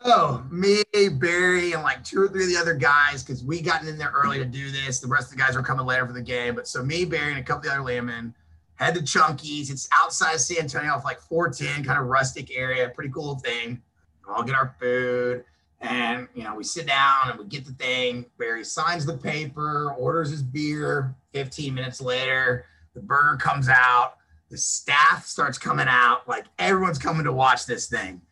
so 0.02 0.42
me, 0.50 0.82
Barry, 1.12 1.72
and 1.72 1.82
like 1.82 2.02
two 2.02 2.22
or 2.22 2.28
three 2.28 2.44
of 2.44 2.50
the 2.50 2.56
other 2.56 2.74
guys, 2.74 3.22
because 3.22 3.44
we 3.44 3.60
gotten 3.60 3.88
in 3.88 3.98
there 3.98 4.12
early 4.14 4.38
to 4.38 4.44
do 4.44 4.70
this. 4.70 5.00
The 5.00 5.06
rest 5.06 5.30
of 5.30 5.36
the 5.36 5.42
guys 5.42 5.54
were 5.54 5.62
coming 5.62 5.86
later 5.86 6.06
for 6.06 6.12
the 6.12 6.22
game. 6.22 6.54
But 6.54 6.66
so 6.66 6.82
me, 6.82 7.04
Barry, 7.04 7.32
and 7.32 7.40
a 7.40 7.42
couple 7.42 7.58
of 7.58 7.64
the 7.64 7.72
other 7.72 7.82
landmen 7.82 8.34
head 8.74 8.94
to 8.94 9.02
Chunky's. 9.02 9.70
It's 9.70 9.88
outside 9.92 10.40
San 10.40 10.58
Antonio 10.58 10.92
off 10.92 11.04
like 11.04 11.20
410, 11.20 11.84
kind 11.84 12.00
of 12.00 12.06
rustic 12.06 12.56
area, 12.56 12.88
pretty 12.88 13.10
cool 13.10 13.36
thing. 13.36 13.80
All 14.28 14.42
get 14.42 14.54
our 14.54 14.74
food. 14.80 15.44
And 15.82 16.28
you 16.34 16.44
know, 16.44 16.54
we 16.54 16.64
sit 16.64 16.86
down 16.86 17.30
and 17.30 17.38
we 17.38 17.44
get 17.46 17.64
the 17.64 17.72
thing. 17.72 18.26
Barry 18.38 18.64
signs 18.64 19.04
the 19.04 19.16
paper, 19.16 19.92
orders 19.98 20.30
his 20.30 20.42
beer. 20.42 21.14
15 21.34 21.74
minutes 21.74 22.00
later, 22.00 22.66
the 22.94 23.00
burger 23.00 23.36
comes 23.36 23.68
out. 23.68 24.14
The 24.48 24.56
staff 24.58 25.26
starts 25.26 25.58
coming 25.58 25.88
out. 25.88 26.28
Like 26.28 26.46
everyone's 26.58 26.98
coming 26.98 27.24
to 27.24 27.32
watch 27.32 27.66
this 27.66 27.88
thing 27.88 28.22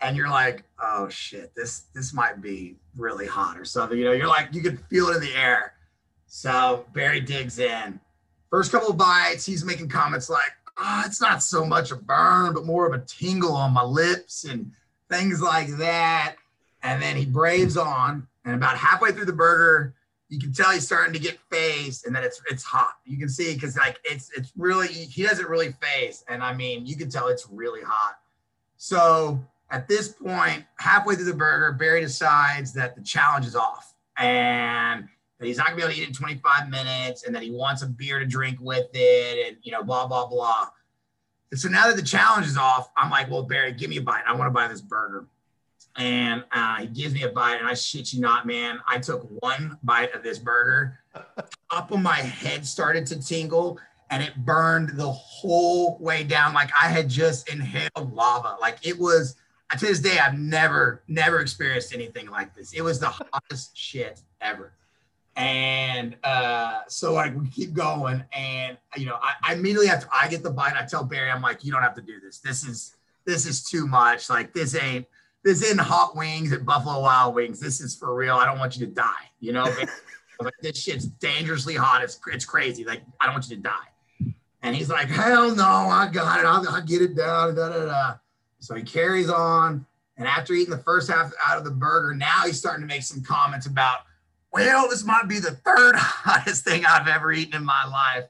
and 0.00 0.16
you're 0.16 0.28
like, 0.28 0.64
oh 0.82 1.08
shit, 1.08 1.54
this 1.54 1.84
this 1.94 2.12
might 2.12 2.40
be 2.40 2.76
really 2.96 3.26
hot 3.26 3.58
or 3.58 3.64
something. 3.64 3.98
You 3.98 4.04
know, 4.04 4.12
you're 4.12 4.28
like, 4.28 4.48
you 4.52 4.62
can 4.62 4.76
feel 4.76 5.08
it 5.08 5.16
in 5.16 5.22
the 5.22 5.34
air. 5.34 5.74
So 6.26 6.86
Barry 6.92 7.20
digs 7.20 7.58
in. 7.58 8.00
First 8.50 8.72
couple 8.72 8.88
of 8.88 8.96
bites, 8.96 9.44
he's 9.44 9.64
making 9.64 9.88
comments 9.88 10.28
like, 10.28 10.52
oh, 10.76 11.02
it's 11.06 11.20
not 11.20 11.42
so 11.42 11.64
much 11.64 11.90
a 11.90 11.96
burn, 11.96 12.54
but 12.54 12.64
more 12.64 12.86
of 12.86 12.92
a 12.92 13.04
tingle 13.04 13.54
on 13.54 13.72
my 13.72 13.82
lips 13.82 14.44
and 14.44 14.72
things 15.10 15.40
like 15.40 15.68
that. 15.78 16.36
And 16.82 17.02
then 17.02 17.16
he 17.16 17.26
braves 17.26 17.76
on, 17.76 18.26
and 18.44 18.54
about 18.54 18.76
halfway 18.76 19.12
through 19.12 19.24
the 19.24 19.32
burger, 19.32 19.94
you 20.28 20.40
can 20.40 20.52
tell 20.52 20.70
he's 20.70 20.84
starting 20.84 21.12
to 21.12 21.18
get 21.18 21.38
phased, 21.50 22.06
and 22.06 22.14
then 22.14 22.24
it's 22.24 22.40
it's 22.50 22.64
hot. 22.64 22.94
You 23.04 23.18
can 23.18 23.28
see 23.28 23.54
because 23.54 23.76
like 23.76 23.98
it's 24.04 24.30
it's 24.36 24.52
really 24.56 24.88
he 24.88 25.22
doesn't 25.22 25.48
really 25.48 25.74
phase, 25.80 26.24
and 26.28 26.42
I 26.42 26.52
mean 26.52 26.86
you 26.86 26.96
can 26.96 27.08
tell 27.08 27.28
it's 27.28 27.46
really 27.50 27.82
hot. 27.82 28.18
So 28.76 29.40
at 29.70 29.88
this 29.88 30.08
point, 30.08 30.64
halfway 30.78 31.14
through 31.14 31.24
the 31.24 31.34
burger, 31.34 31.72
Barry 31.72 32.00
decides 32.00 32.72
that 32.74 32.94
the 32.94 33.02
challenge 33.02 33.46
is 33.46 33.56
off 33.56 33.94
and 34.16 35.08
that 35.38 35.46
he's 35.46 35.58
not 35.58 35.66
gonna 35.66 35.76
be 35.76 35.82
able 35.82 35.94
to 35.94 36.00
eat 36.00 36.08
in 36.08 36.14
25 36.14 36.70
minutes 36.70 37.24
and 37.24 37.34
that 37.34 37.42
he 37.42 37.50
wants 37.50 37.82
a 37.82 37.86
beer 37.86 38.18
to 38.18 38.26
drink 38.26 38.58
with 38.60 38.88
it 38.94 39.48
and 39.48 39.56
you 39.62 39.72
know, 39.72 39.82
blah, 39.82 40.06
blah, 40.06 40.26
blah. 40.26 40.68
And 41.50 41.60
so 41.60 41.68
now 41.68 41.86
that 41.86 41.96
the 41.96 42.02
challenge 42.02 42.46
is 42.46 42.56
off, 42.56 42.90
I'm 42.96 43.10
like, 43.10 43.30
well, 43.30 43.42
Barry, 43.42 43.72
give 43.72 43.90
me 43.90 43.98
a 43.98 44.02
bite. 44.02 44.22
I 44.26 44.34
want 44.34 44.46
to 44.46 44.50
buy 44.50 44.68
this 44.68 44.80
burger. 44.80 45.26
And 45.98 46.44
uh, 46.52 46.76
he 46.76 46.86
gives 46.88 47.14
me 47.14 47.22
a 47.22 47.30
bite, 47.30 47.56
and 47.56 47.66
I 47.66 47.74
shit 47.74 48.12
you 48.12 48.20
not, 48.20 48.46
man. 48.46 48.80
I 48.86 48.98
took 48.98 49.26
one 49.42 49.78
bite 49.82 50.14
of 50.14 50.22
this 50.22 50.38
burger. 50.38 50.98
Up 51.70 51.90
on 51.90 52.02
my 52.02 52.16
head 52.16 52.66
started 52.66 53.06
to 53.06 53.20
tingle, 53.20 53.78
and 54.10 54.22
it 54.22 54.36
burned 54.36 54.98
the 54.98 55.10
whole 55.10 55.96
way 55.98 56.22
down 56.22 56.52
like 56.52 56.70
I 56.80 56.88
had 56.88 57.08
just 57.08 57.48
inhaled 57.48 58.12
lava. 58.12 58.56
Like 58.60 58.86
it 58.86 58.98
was 58.98 59.36
to 59.72 59.84
this 59.84 60.00
day, 60.00 60.18
I've 60.18 60.38
never, 60.38 61.02
never 61.08 61.40
experienced 61.40 61.92
anything 61.92 62.28
like 62.28 62.54
this. 62.54 62.72
It 62.72 62.82
was 62.82 63.00
the 63.00 63.08
hottest 63.08 63.76
shit 63.76 64.20
ever. 64.40 64.72
And 65.34 66.16
uh, 66.24 66.82
so 66.88 67.12
like 67.12 67.36
we 67.36 67.48
keep 67.48 67.74
going, 67.74 68.24
and 68.32 68.78
you 68.96 69.04
know, 69.04 69.18
I, 69.20 69.32
I 69.42 69.54
immediately 69.54 69.88
after 69.88 70.08
I 70.10 70.28
get 70.28 70.42
the 70.42 70.50
bite, 70.50 70.74
I 70.74 70.86
tell 70.86 71.04
Barry, 71.04 71.30
I'm 71.30 71.42
like, 71.42 71.62
you 71.62 71.72
don't 71.72 71.82
have 71.82 71.94
to 71.96 72.00
do 72.00 72.20
this. 72.20 72.38
This 72.38 72.66
is 72.66 72.96
this 73.26 73.44
is 73.44 73.62
too 73.62 73.86
much. 73.86 74.30
Like 74.30 74.54
this 74.54 74.74
ain't 74.74 75.06
this 75.46 75.62
isn't 75.62 75.78
hot 75.78 76.16
wings 76.16 76.52
at 76.52 76.64
Buffalo 76.64 77.00
Wild 77.00 77.36
Wings. 77.36 77.60
This 77.60 77.80
is 77.80 77.94
for 77.94 78.16
real. 78.16 78.34
I 78.34 78.46
don't 78.46 78.58
want 78.58 78.76
you 78.76 78.84
to 78.84 78.92
die. 78.92 79.30
You 79.38 79.52
know, 79.52 79.62
like 80.40 80.54
this 80.60 80.76
shit's 80.76 81.06
dangerously 81.06 81.76
hot. 81.76 82.02
It's 82.02 82.18
it's 82.32 82.44
crazy. 82.44 82.84
Like 82.84 83.02
I 83.20 83.26
don't 83.26 83.34
want 83.34 83.48
you 83.48 83.54
to 83.54 83.62
die. 83.62 84.34
And 84.62 84.74
he's 84.74 84.90
like, 84.90 85.06
hell 85.06 85.54
no, 85.54 85.64
I 85.64 86.08
got 86.12 86.40
it. 86.40 86.46
I'll, 86.46 86.68
I'll 86.68 86.82
get 86.82 87.00
it 87.00 87.14
down. 87.14 87.54
Da, 87.54 87.68
da, 87.68 87.84
da. 87.84 88.14
So 88.58 88.74
he 88.74 88.82
carries 88.82 89.30
on. 89.30 89.86
And 90.16 90.26
after 90.26 90.52
eating 90.52 90.72
the 90.72 90.82
first 90.82 91.08
half 91.08 91.30
out 91.46 91.58
of 91.58 91.64
the 91.64 91.70
burger, 91.70 92.12
now 92.12 92.42
he's 92.44 92.58
starting 92.58 92.80
to 92.80 92.86
make 92.88 93.02
some 93.02 93.22
comments 93.22 93.66
about, 93.66 94.00
well, 94.52 94.88
this 94.88 95.04
might 95.04 95.28
be 95.28 95.38
the 95.38 95.52
third 95.52 95.94
hottest 95.96 96.64
thing 96.64 96.84
I've 96.84 97.06
ever 97.06 97.32
eaten 97.32 97.54
in 97.54 97.64
my 97.64 97.86
life. 97.86 98.24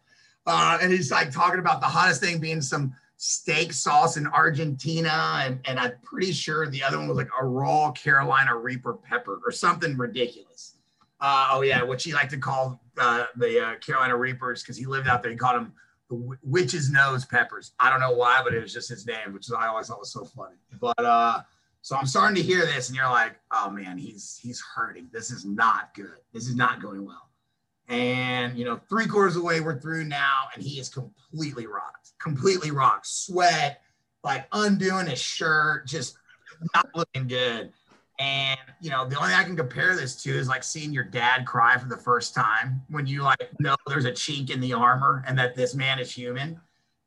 Uh, 0.44 0.78
and 0.82 0.92
he's 0.92 1.10
like 1.10 1.30
talking 1.30 1.60
about 1.60 1.80
the 1.80 1.86
hottest 1.86 2.20
thing 2.20 2.38
being 2.38 2.60
some 2.60 2.94
steak 3.26 3.72
sauce 3.72 4.16
in 4.16 4.26
Argentina. 4.28 5.42
And, 5.44 5.58
and 5.64 5.80
I'm 5.80 5.94
pretty 6.02 6.32
sure 6.32 6.68
the 6.68 6.82
other 6.82 6.98
one 6.98 7.08
was 7.08 7.16
like 7.16 7.28
a 7.40 7.44
raw 7.44 7.90
Carolina 7.90 8.56
Reaper 8.56 8.94
pepper 8.94 9.40
or 9.44 9.50
something 9.50 9.96
ridiculous. 9.96 10.74
Uh, 11.20 11.48
oh, 11.50 11.62
yeah, 11.62 11.82
what 11.82 12.00
he 12.00 12.12
liked 12.12 12.30
to 12.30 12.38
call 12.38 12.80
uh, 12.98 13.24
the 13.36 13.60
uh, 13.60 13.74
Carolina 13.76 14.16
Reapers 14.16 14.62
because 14.62 14.76
he 14.76 14.86
lived 14.86 15.08
out 15.08 15.22
there. 15.22 15.32
He 15.32 15.36
called 15.36 15.56
them 15.56 15.72
the 16.08 16.36
witch's 16.44 16.88
nose 16.90 17.24
peppers. 17.24 17.72
I 17.80 17.90
don't 17.90 18.00
know 18.00 18.12
why, 18.12 18.42
but 18.44 18.54
it 18.54 18.62
was 18.62 18.72
just 18.72 18.88
his 18.88 19.06
name, 19.06 19.32
which 19.32 19.50
I 19.50 19.66
always 19.66 19.88
thought 19.88 19.98
was 19.98 20.12
so 20.12 20.24
funny. 20.24 20.56
But 20.80 21.04
uh, 21.04 21.40
so 21.82 21.96
I'm 21.96 22.06
starting 22.06 22.36
to 22.36 22.42
hear 22.42 22.64
this, 22.64 22.88
and 22.88 22.96
you're 22.96 23.10
like, 23.10 23.40
oh 23.50 23.70
man, 23.70 23.98
he's 23.98 24.38
he's 24.40 24.62
hurting. 24.74 25.08
This 25.12 25.32
is 25.32 25.44
not 25.44 25.94
good. 25.94 26.18
This 26.32 26.46
is 26.46 26.54
not 26.54 26.80
going 26.80 27.04
well. 27.04 27.25
And 27.88 28.58
you 28.58 28.64
know, 28.64 28.80
three 28.88 29.06
quarters 29.06 29.36
of 29.36 29.42
the 29.42 29.46
way 29.46 29.60
we're 29.60 29.80
through 29.80 30.04
now, 30.04 30.48
and 30.54 30.62
he 30.62 30.80
is 30.80 30.88
completely 30.88 31.66
rocked, 31.66 32.12
completely 32.20 32.70
rocked. 32.70 33.06
Sweat, 33.06 33.80
like 34.24 34.48
undoing 34.52 35.06
his 35.06 35.20
shirt, 35.20 35.86
just 35.86 36.18
not 36.74 36.88
looking 36.94 37.28
good. 37.28 37.72
And 38.18 38.58
you 38.80 38.90
know, 38.90 39.06
the 39.06 39.16
only 39.16 39.28
thing 39.28 39.38
I 39.38 39.44
can 39.44 39.56
compare 39.56 39.94
this 39.94 40.20
to 40.22 40.30
is 40.30 40.48
like 40.48 40.64
seeing 40.64 40.92
your 40.92 41.04
dad 41.04 41.46
cry 41.46 41.76
for 41.76 41.88
the 41.88 41.96
first 41.96 42.34
time 42.34 42.82
when 42.88 43.06
you 43.06 43.22
like 43.22 43.48
know 43.60 43.76
there's 43.86 44.06
a 44.06 44.12
chink 44.12 44.50
in 44.50 44.60
the 44.60 44.72
armor 44.72 45.22
and 45.26 45.38
that 45.38 45.54
this 45.54 45.74
man 45.74 45.98
is 45.98 46.10
human. 46.10 46.60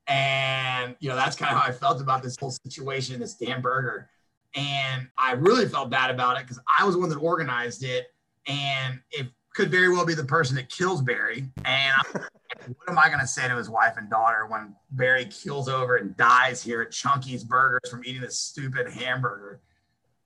And 0.08 0.96
you 1.00 1.10
know, 1.10 1.16
that's 1.16 1.36
kind 1.36 1.52
of 1.52 1.62
how 1.62 1.68
I 1.68 1.72
felt 1.72 2.00
about 2.00 2.24
this 2.24 2.38
whole 2.40 2.52
situation, 2.52 3.20
this 3.20 3.36
damn 3.36 3.62
burger. 3.62 4.10
And 4.56 5.08
I 5.18 5.34
really 5.34 5.68
felt 5.68 5.90
bad 5.90 6.10
about 6.10 6.38
it 6.38 6.44
because 6.44 6.60
I 6.80 6.86
was 6.86 6.96
the 6.96 7.02
one 7.02 7.10
that 7.10 7.18
organized 7.18 7.84
it. 7.84 8.08
And 8.48 9.00
it 9.12 9.28
could 9.60 9.70
very 9.70 9.90
well 9.90 10.06
be 10.06 10.14
the 10.14 10.24
person 10.24 10.56
that 10.56 10.70
kills 10.70 11.02
Barry. 11.02 11.50
And 11.66 12.02
what 12.14 12.88
am 12.88 12.98
I 12.98 13.10
going 13.10 13.20
to 13.20 13.28
say 13.28 13.46
to 13.46 13.58
his 13.58 13.70
wife 13.70 13.98
and 13.98 14.10
daughter 14.10 14.46
when 14.48 14.74
Barry 14.92 15.26
kills 15.26 15.68
over 15.68 15.98
and 15.98 16.16
dies 16.16 16.64
here 16.64 16.82
at 16.82 16.92
Chunky's 16.92 17.44
Burgers 17.44 17.90
from 17.92 18.02
eating 18.06 18.22
this 18.22 18.40
stupid 18.40 18.90
hamburger? 18.90 19.60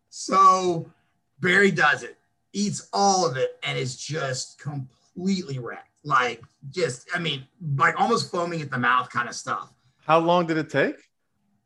So 0.09 0.91
Barry 1.39 1.71
does 1.71 2.03
it, 2.03 2.19
eats 2.53 2.87
all 2.93 3.27
of 3.27 3.35
it, 3.35 3.57
and 3.63 3.75
is 3.75 3.97
just 3.97 4.59
completely 4.59 5.57
wrecked. 5.57 5.89
Like, 6.03 6.43
just, 6.69 7.07
I 7.15 7.17
mean, 7.17 7.47
like 7.77 7.99
almost 7.99 8.29
foaming 8.29 8.61
at 8.61 8.69
the 8.69 8.77
mouth 8.77 9.09
kind 9.09 9.27
of 9.27 9.33
stuff. 9.33 9.73
How 10.05 10.19
long 10.19 10.45
did 10.45 10.57
it 10.57 10.69
take? 10.69 10.97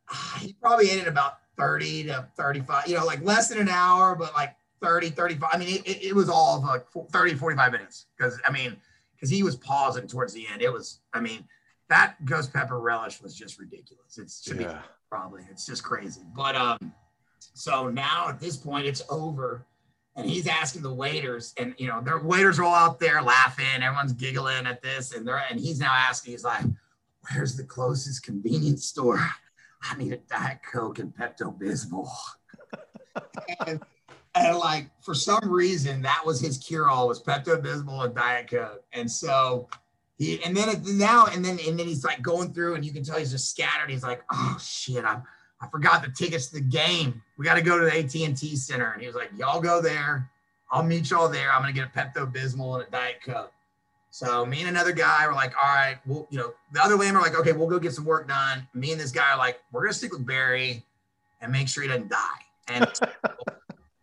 Ah, 0.09 0.39
he 0.41 0.53
probably 0.53 0.89
ate 0.89 1.01
it 1.01 1.07
about 1.09 1.39
30 1.57 2.05
to 2.05 2.27
35, 2.37 2.87
you 2.87 2.95
know, 2.95 3.05
like 3.05 3.21
less 3.23 3.49
than 3.49 3.57
an 3.57 3.67
hour, 3.67 4.15
but 4.15 4.33
like 4.35 4.55
30, 4.81 5.09
35. 5.09 5.49
I 5.51 5.57
mean, 5.57 5.69
it, 5.69 5.87
it, 5.87 6.03
it 6.07 6.15
was 6.15 6.29
all 6.29 6.57
of 6.57 6.63
like 6.63 6.85
30, 7.11 7.35
45 7.35 7.71
minutes. 7.71 8.05
Cause 8.19 8.39
I 8.45 8.51
mean, 8.51 8.77
because 9.15 9.29
he 9.29 9.43
was 9.43 9.55
pausing 9.55 10.07
towards 10.07 10.33
the 10.33 10.45
end. 10.51 10.61
It 10.61 10.71
was, 10.71 10.99
I 11.13 11.19
mean, 11.19 11.45
that 11.89 12.23
ghost 12.25 12.53
pepper 12.53 12.79
relish 12.79 13.21
was 13.21 13.35
just 13.35 13.59
ridiculous. 13.59 14.17
It's 14.17 14.41
to 14.43 14.55
yeah. 14.55 14.67
me, 14.67 14.73
probably, 15.09 15.43
it's 15.49 15.65
just 15.65 15.83
crazy. 15.83 16.21
But, 16.35 16.55
um, 16.55 16.93
so 17.39 17.89
now 17.89 18.29
at 18.29 18.39
this 18.39 18.57
point, 18.57 18.85
it's 18.85 19.01
over. 19.09 19.65
And 20.15 20.27
he's 20.27 20.47
asking 20.47 20.81
the 20.81 20.91
waiters, 20.91 21.53
and 21.59 21.75
you 21.77 21.87
know, 21.87 22.01
their 22.01 22.17
waiters 22.17 22.57
are 22.57 22.63
all 22.63 22.73
out 22.73 22.99
there 22.99 23.21
laughing, 23.21 23.83
everyone's 23.83 24.13
giggling 24.13 24.65
at 24.65 24.81
this, 24.81 25.13
and 25.13 25.27
they're 25.27 25.43
and 25.47 25.59
he's 25.59 25.79
now 25.79 25.93
asking, 25.93 26.31
he's 26.31 26.43
like, 26.43 26.65
Where's 27.31 27.55
the 27.55 27.63
closest 27.63 28.23
convenience 28.23 28.85
store? 28.85 29.19
I 29.83 29.95
need 29.95 30.13
a 30.13 30.17
Diet 30.17 30.59
Coke 30.71 30.97
and 30.97 31.13
Pepto 31.13 31.55
Bismol. 31.55 32.09
and, 33.67 33.79
and 34.45 34.57
like 34.57 34.89
for 35.01 35.13
some 35.13 35.49
reason, 35.49 36.01
that 36.01 36.21
was 36.25 36.39
his 36.39 36.57
cure 36.57 36.89
all 36.89 37.07
was 37.07 37.21
Pepto 37.21 37.61
Bismol 37.61 38.05
and 38.05 38.15
Diet 38.15 38.49
Coke. 38.49 38.83
And 38.93 39.09
so 39.09 39.67
he 40.17 40.43
and 40.43 40.55
then 40.55 40.69
it, 40.69 40.85
now 40.85 41.27
and 41.27 41.43
then 41.43 41.59
and 41.65 41.79
then 41.79 41.87
he's 41.87 42.03
like 42.03 42.21
going 42.21 42.53
through 42.53 42.75
and 42.75 42.85
you 42.85 42.91
can 42.91 43.03
tell 43.03 43.17
he's 43.17 43.31
just 43.31 43.49
scattered. 43.49 43.89
He's 43.89 44.03
like, 44.03 44.23
oh 44.31 44.57
shit, 44.61 45.03
I 45.03 45.21
I 45.61 45.67
forgot 45.67 46.03
the 46.03 46.09
tickets 46.09 46.47
to 46.47 46.55
the 46.55 46.61
game. 46.61 47.21
We 47.37 47.45
got 47.45 47.55
to 47.55 47.61
go 47.61 47.79
to 47.79 47.85
the 47.85 47.97
AT 47.97 48.15
and 48.15 48.37
T 48.37 48.55
Center. 48.55 48.91
And 48.91 49.01
he 49.01 49.07
was 49.07 49.15
like, 49.15 49.31
y'all 49.37 49.61
go 49.61 49.81
there. 49.81 50.29
I'll 50.71 50.83
meet 50.83 51.09
y'all 51.09 51.29
there. 51.29 51.51
I'm 51.51 51.61
gonna 51.61 51.73
get 51.73 51.87
a 51.87 51.97
Pepto 51.97 52.31
Bismol 52.31 52.75
and 52.79 52.87
a 52.87 52.91
Diet 52.91 53.21
Coke. 53.25 53.53
So 54.09 54.45
me 54.45 54.59
and 54.61 54.69
another 54.69 54.91
guy 54.91 55.27
were 55.27 55.33
like, 55.33 55.53
all 55.55 55.69
right, 55.69 55.97
well, 56.05 56.27
you 56.29 56.37
know, 56.37 56.53
the 56.73 56.83
other 56.83 56.95
lame 56.95 57.15
are 57.15 57.21
like, 57.21 57.37
okay, 57.37 57.51
we'll 57.51 57.67
go 57.67 57.79
get 57.79 57.93
some 57.93 58.05
work 58.05 58.27
done. 58.27 58.67
Me 58.73 58.91
and 58.91 58.99
this 58.99 59.11
guy 59.11 59.31
are 59.31 59.37
like, 59.37 59.59
we're 59.71 59.81
gonna 59.81 59.93
stick 59.93 60.11
with 60.11 60.25
Barry 60.25 60.83
and 61.41 61.51
make 61.51 61.67
sure 61.67 61.83
he 61.83 61.89
doesn't 61.89 62.09
die. 62.09 62.17
And 62.67 62.91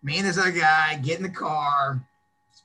me 0.04 0.18
and 0.18 0.26
this 0.26 0.38
other 0.38 0.52
guy 0.52 0.96
get 1.02 1.16
in 1.16 1.23
the 1.23 1.30
car. 1.30 2.06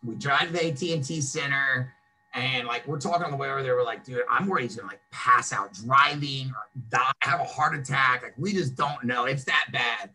We 0.06 0.16
drive 0.16 0.48
to 0.48 0.54
the 0.54 0.68
AT&T 0.68 1.22
Center, 1.22 1.94
and 2.34 2.68
like 2.68 2.86
we're 2.88 3.00
talking 3.00 3.24
on 3.24 3.32
the 3.32 3.38
way 3.38 3.50
over 3.50 3.64
there. 3.64 3.76
We're 3.76 3.84
like, 3.84 4.04
dude, 4.04 4.22
I'm 4.30 4.48
worried 4.48 4.64
he's 4.64 4.76
gonna 4.76 4.90
like 4.90 5.02
pass 5.12 5.52
out 5.52 5.74
driving 5.74 6.48
or 6.52 6.82
die, 6.90 7.12
have 7.22 7.40
a 7.40 7.46
heart 7.46 7.76
attack. 7.76 8.22
Like 8.22 8.36
we 8.38 8.54
just 8.54 8.76
don't 8.76 9.04
know. 9.06 9.26
It's 9.26 9.46
that 9.46 9.66
bad. 9.72 10.12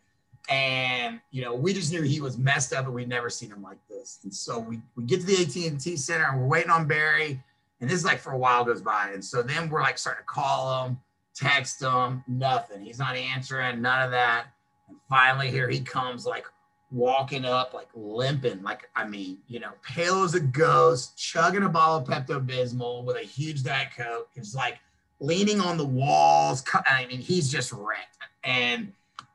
And 0.51 1.21
you 1.31 1.43
know, 1.43 1.55
we 1.55 1.73
just 1.73 1.91
knew 1.91 2.03
he 2.03 2.21
was 2.21 2.39
messed 2.39 2.73
up, 2.75 2.85
and 2.85 2.95
we'd 2.95 3.09
never 3.09 3.31
seen 3.31 3.51
him 3.51 3.63
like 3.63 3.79
this. 3.89 4.21
And 4.23 4.33
so 4.33 4.59
we 4.59 4.81
we 4.95 5.05
get 5.05 5.21
to 5.21 5.27
the 5.27 5.43
AT&T 5.43 5.97
Center, 5.97 6.27
and 6.31 6.41
we're 6.41 6.47
waiting 6.47 6.71
on 6.71 6.87
Barry. 6.87 7.43
And 7.81 7.91
this 7.91 7.99
is 7.99 8.05
like 8.05 8.21
for 8.21 8.33
a 8.33 8.39
while 8.39 8.65
goes 8.65 8.83
by, 8.83 9.11
and 9.13 9.25
so 9.25 9.43
then 9.43 9.69
we're 9.69 9.83
like 9.83 9.99
starting 9.99 10.23
to 10.23 10.27
call 10.27 10.87
him, 10.87 10.99
text 11.35 11.83
him, 11.83 12.23
nothing. 12.29 12.83
He's 12.83 12.99
not 12.99 13.17
answering, 13.17 13.83
none 13.83 14.03
of 14.03 14.11
that. 14.13 14.47
And 14.89 14.97
finally, 15.09 15.51
here 15.51 15.69
he 15.69 15.81
comes, 15.81 16.25
like 16.25 16.47
walking 16.95 17.45
up, 17.45 17.75
like 17.75 17.89
limping, 17.95 18.63
like 18.63 18.89
I 18.95 19.05
mean, 19.05 19.39
you 19.49 19.59
know, 19.59 19.73
pale 19.83 20.23
as 20.23 20.35
a 20.35 20.41
ghost, 20.41 21.19
chugging 21.19 21.65
a 21.65 21.69
bottle 21.69 21.97
of 21.97 22.05
Pepto 22.07 22.45
Bismol 22.45 23.05
with 23.05 23.17
a 23.17 23.23
huge 23.23 23.65
Diet 23.65 23.89
Coke. 23.97 24.29
He's 24.35 24.55
like 24.55 24.79
leaning 25.19 25.61
on 25.61 25.77
the 25.77 25.85
walls. 25.85 26.65
I 26.73 27.07
mean, 27.07 27.19
he's 27.19 27.51
just 27.51 27.73
wrecked. 27.73 28.19
And 28.45 28.93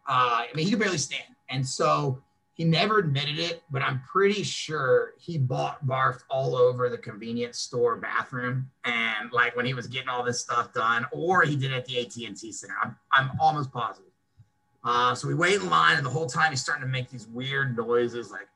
uh, 0.08 0.44
I 0.44 0.48
mean, 0.56 0.66
he 0.66 0.72
could 0.72 0.80
barely 0.80 0.98
stand. 0.98 1.36
And 1.50 1.68
so 1.68 2.22
he 2.54 2.64
never 2.64 3.00
admitted 3.00 3.40
it, 3.40 3.64
but 3.72 3.82
I'm 3.82 4.02
pretty 4.10 4.44
sure 4.44 5.14
he 5.18 5.38
bought 5.38 5.86
barfed 5.86 6.24
all 6.30 6.56
over 6.56 6.90
the 6.90 6.98
convenience 6.98 7.60
store 7.60 7.98
bathroom. 7.98 8.70
And 8.86 9.32
like 9.32 9.56
when 9.56 9.66
he 9.66 9.74
was 9.74 9.88
getting 9.88 10.10
all 10.10 10.24
this 10.24 10.40
stuff 10.40 10.74
done, 10.74 11.06
or 11.12 11.44
he 11.44 11.56
did 11.56 11.72
it 11.72 11.76
at 11.76 11.86
the 11.86 12.00
AT&T 12.00 12.52
Center. 12.52 12.76
I'm, 12.82 12.96
I'm 13.12 13.32
almost 13.40 13.72
positive. 13.72 14.09
Uh, 14.84 15.14
so 15.14 15.28
we 15.28 15.34
wait 15.34 15.56
in 15.56 15.70
line, 15.70 15.98
and 15.98 16.06
the 16.06 16.10
whole 16.10 16.28
time 16.28 16.52
he's 16.52 16.62
starting 16.62 16.84
to 16.84 16.90
make 16.90 17.10
these 17.10 17.28
weird 17.28 17.76
noises, 17.76 18.32
like, 18.32 18.48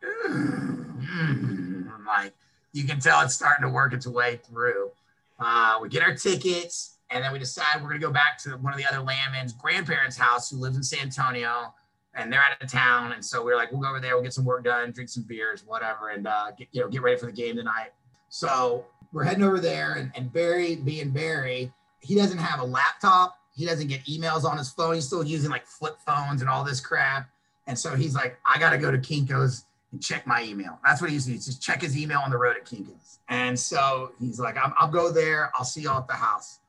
like 2.06 2.34
you 2.72 2.86
can 2.86 3.00
tell 3.00 3.22
it's 3.22 3.34
starting 3.34 3.66
to 3.68 3.70
work 3.70 3.94
its 3.94 4.08
way 4.08 4.40
through. 4.48 4.92
Uh, 5.40 5.80
we 5.82 5.90
get 5.90 6.02
our 6.02 6.16
tickets, 6.16 6.98
and 7.10 7.24
then 7.24 7.34
we 7.34 7.40
decide 7.40 7.82
we're 7.82 7.90
gonna 7.90 8.00
go 8.00 8.12
back 8.12 8.38
to 8.40 8.52
one 8.52 8.72
of 8.72 8.80
the 8.80 8.86
other 8.86 9.02
landmen's 9.02 9.52
grandparents' 9.54 10.16
house, 10.16 10.50
who 10.50 10.58
lives 10.58 10.78
in 10.78 10.84
San 10.84 11.02
Antonio, 11.02 11.74
and 12.14 12.32
they're 12.32 12.40
out 12.40 12.62
of 12.62 12.72
town. 12.72 13.12
And 13.12 13.24
so 13.24 13.44
we're 13.44 13.58
like, 13.58 13.72
we'll 13.72 13.82
go 13.82 13.90
over 13.90 14.00
there, 14.00 14.16
we'll 14.16 14.24
get 14.24 14.34
some 14.34 14.46
work 14.46 14.64
done, 14.64 14.92
drink 14.92 15.10
some 15.10 15.24
beers, 15.24 15.64
whatever, 15.66 16.10
and 16.10 16.26
uh, 16.26 16.52
get, 16.58 16.70
you 16.72 16.82
know 16.82 16.88
get 16.88 17.02
ready 17.02 17.18
for 17.18 17.26
the 17.26 17.34
game 17.34 17.58
tonight. 17.58 17.90
So 18.30 18.86
we're 19.12 19.24
heading 19.24 19.44
over 19.44 19.60
there, 19.60 19.96
and, 19.96 20.12
and 20.16 20.32
Barry, 20.32 20.76
being 20.76 21.10
Barry, 21.10 21.72
he 22.00 22.16
doesn't 22.16 22.38
have 22.38 22.62
a 22.62 22.66
laptop 22.66 23.38
he 23.56 23.66
doesn't 23.66 23.88
get 23.88 24.04
emails 24.06 24.44
on 24.44 24.58
his 24.58 24.70
phone. 24.70 24.96
He's 24.96 25.06
still 25.06 25.24
using 25.24 25.50
like 25.50 25.66
flip 25.66 25.98
phones 26.06 26.42
and 26.42 26.50
all 26.50 26.64
this 26.64 26.80
crap. 26.80 27.30
And 27.68 27.78
so 27.78 27.96
he's 27.96 28.16
like, 28.16 28.38
I 28.46 28.60
got 28.60 28.72
to 28.72 28.78
go 28.78 28.92
to 28.92 28.98
Kinko's 28.98 29.66
and 29.92 30.02
check 30.02 30.26
my 30.28 30.44
email. 30.44 30.80
That's 30.84 31.02
what 31.02 31.10
he 31.10 31.16
used 31.16 31.28
to 31.28 31.34
do. 31.34 31.38
Just 31.38 31.62
check 31.62 31.82
his 31.82 31.98
email 31.98 32.20
on 32.20 32.32
the 32.32 32.38
road 32.38 32.58
at 32.58 32.66
Kinko's. 32.66 33.20
And 33.30 33.58
so 33.58 34.12
he's 34.20 34.40
like, 34.40 34.58
I'll 34.58 34.92
go 34.92 35.12
there. 35.12 35.52
I'll 35.56 35.64
see 35.64 35.82
y'all 35.82 36.00
at 36.00 36.08
the 36.08 36.14
house. 36.14 36.60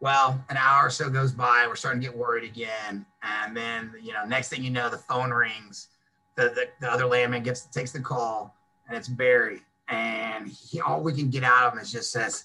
Well, 0.00 0.44
an 0.50 0.56
hour 0.58 0.86
or 0.86 0.90
so 0.90 1.08
goes 1.08 1.32
by. 1.32 1.64
We're 1.66 1.76
starting 1.76 2.02
to 2.02 2.08
get 2.08 2.16
worried 2.16 2.44
again. 2.44 3.06
And 3.22 3.56
then, 3.56 3.94
you 4.02 4.12
know, 4.12 4.24
next 4.26 4.48
thing 4.48 4.62
you 4.62 4.70
know, 4.70 4.90
the 4.90 4.98
phone 4.98 5.30
rings. 5.30 5.88
The, 6.34 6.50
the, 6.50 6.68
the 6.80 6.92
other 6.92 7.06
landman 7.06 7.42
gets 7.42 7.62
takes 7.62 7.92
the 7.92 8.00
call 8.00 8.54
and 8.88 8.96
it's 8.96 9.08
Barry. 9.08 9.62
And 9.88 10.48
he, 10.48 10.80
all 10.80 11.00
we 11.00 11.14
can 11.14 11.30
get 11.30 11.44
out 11.44 11.68
of 11.68 11.72
him 11.72 11.78
is 11.78 11.90
just 11.90 12.12
says, 12.12 12.44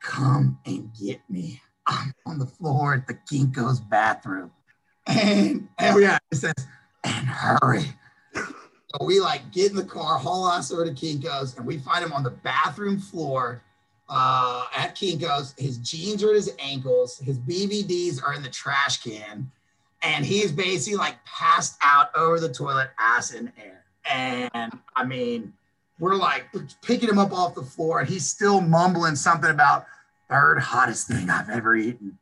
come 0.00 0.58
and 0.66 0.90
get 0.98 1.20
me. 1.28 1.60
I'm 1.88 2.14
on 2.26 2.38
the 2.38 2.46
floor 2.46 2.94
at 2.94 3.06
the 3.06 3.14
Kinko's 3.14 3.80
bathroom. 3.80 4.52
And, 5.06 5.68
oh 5.80 5.98
yeah, 5.98 6.18
it 6.30 6.36
says, 6.36 6.54
and 7.02 7.26
hurry. 7.26 7.86
So 8.34 9.04
we 9.04 9.20
like 9.20 9.50
get 9.52 9.70
in 9.70 9.76
the 9.76 9.84
car, 9.84 10.18
haul 10.18 10.48
ass 10.48 10.70
over 10.70 10.84
to 10.84 10.90
Kinko's, 10.90 11.56
and 11.56 11.66
we 11.66 11.78
find 11.78 12.04
him 12.04 12.12
on 12.12 12.22
the 12.22 12.30
bathroom 12.30 12.98
floor 12.98 13.62
uh, 14.08 14.64
at 14.76 14.94
Kinko's. 14.94 15.54
His 15.58 15.78
jeans 15.78 16.22
are 16.22 16.30
at 16.30 16.36
his 16.36 16.54
ankles, 16.58 17.18
his 17.18 17.38
BVDs 17.38 18.22
are 18.22 18.34
in 18.34 18.42
the 18.42 18.50
trash 18.50 19.02
can, 19.02 19.50
and 20.02 20.24
he's 20.24 20.52
basically 20.52 20.96
like 20.96 21.22
passed 21.24 21.78
out 21.82 22.14
over 22.14 22.38
the 22.38 22.52
toilet, 22.52 22.90
ass 22.98 23.32
in 23.32 23.50
air. 23.58 23.84
And 24.10 24.78
I 24.96 25.04
mean, 25.04 25.52
we're 25.98 26.14
like 26.14 26.46
picking 26.82 27.08
him 27.08 27.18
up 27.18 27.32
off 27.32 27.54
the 27.54 27.62
floor, 27.62 28.00
and 28.00 28.08
he's 28.08 28.26
still 28.26 28.60
mumbling 28.60 29.16
something 29.16 29.50
about 29.50 29.86
third 30.28 30.58
hottest 30.58 31.08
thing 31.08 31.30
I've 31.30 31.48
ever 31.48 31.74
eaten. 31.76 32.18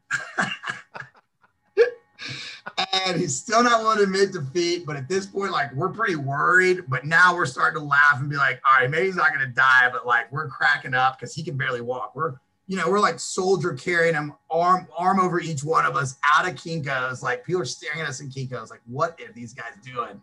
and 3.07 3.21
he's 3.21 3.39
still 3.39 3.63
not 3.63 3.81
willing 3.81 3.99
to 3.99 4.05
admit 4.05 4.33
defeat. 4.33 4.87
But 4.87 4.97
at 4.97 5.09
this 5.09 5.27
point, 5.27 5.53
like 5.53 5.73
we're 5.75 5.89
pretty 5.89 6.17
worried. 6.17 6.85
But 6.89 7.05
now 7.05 7.35
we're 7.35 7.47
starting 7.47 7.81
to 7.81 7.87
laugh 7.87 8.19
and 8.19 8.29
be 8.29 8.37
like, 8.37 8.61
all 8.65 8.81
right, 8.81 8.91
maybe 8.91 9.07
he's 9.07 9.17
not 9.17 9.33
gonna 9.33 9.47
die, 9.47 9.89
but 9.93 10.07
like 10.07 10.31
we're 10.33 10.49
cracking 10.49 10.95
up 10.95 11.19
because 11.19 11.35
he 11.35 11.43
can 11.43 11.57
barely 11.57 11.81
walk. 11.81 12.15
We're 12.15 12.35
you 12.69 12.77
know, 12.77 12.91
we're 12.91 13.01
like 13.01 13.21
soldier 13.21 13.75
carrying 13.75 14.15
him 14.15 14.33
arm 14.51 14.89
arm 14.97 15.21
over 15.21 15.41
each 15.41 15.63
one 15.63 15.87
of 15.87 15.97
us 15.97 16.17
out 16.37 16.49
of 16.49 16.55
Kinko's. 16.55 17.23
Like 17.23 17.45
people 17.45 17.63
are 17.63 17.67
staring 17.67 18.01
at 18.01 18.09
us 18.09 18.21
in 18.21 18.29
Kinko's, 18.29 18.71
like, 18.71 18.83
what 18.87 19.21
are 19.21 19.33
these 19.33 19.55
guys 19.55 19.75
doing? 19.85 20.21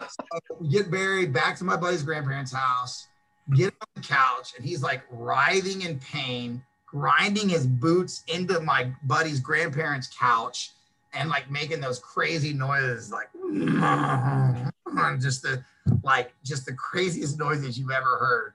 So 0.00 0.56
we 0.58 0.68
get 0.68 0.90
buried 0.90 1.32
back 1.32 1.56
to 1.58 1.64
my 1.64 1.76
buddy's 1.76 2.02
grandparents' 2.02 2.52
house, 2.52 3.06
get 3.54 3.72
on 3.80 3.86
the 3.94 4.00
couch, 4.00 4.54
and 4.56 4.66
he's 4.66 4.82
like 4.82 5.02
writhing 5.08 5.82
in 5.82 6.00
pain 6.00 6.64
grinding 6.94 7.48
his 7.48 7.66
boots 7.66 8.22
into 8.28 8.60
my 8.60 8.88
buddy's 9.02 9.40
grandparents' 9.40 10.08
couch 10.16 10.70
and 11.12 11.28
like 11.28 11.50
making 11.50 11.80
those 11.80 11.98
crazy 11.98 12.52
noises, 12.52 13.10
like 13.10 13.28
just 15.20 15.42
the 15.42 15.64
like 16.04 16.32
just 16.44 16.66
the 16.66 16.72
craziest 16.72 17.36
noises 17.36 17.76
you've 17.76 17.90
ever 17.90 18.16
heard, 18.18 18.52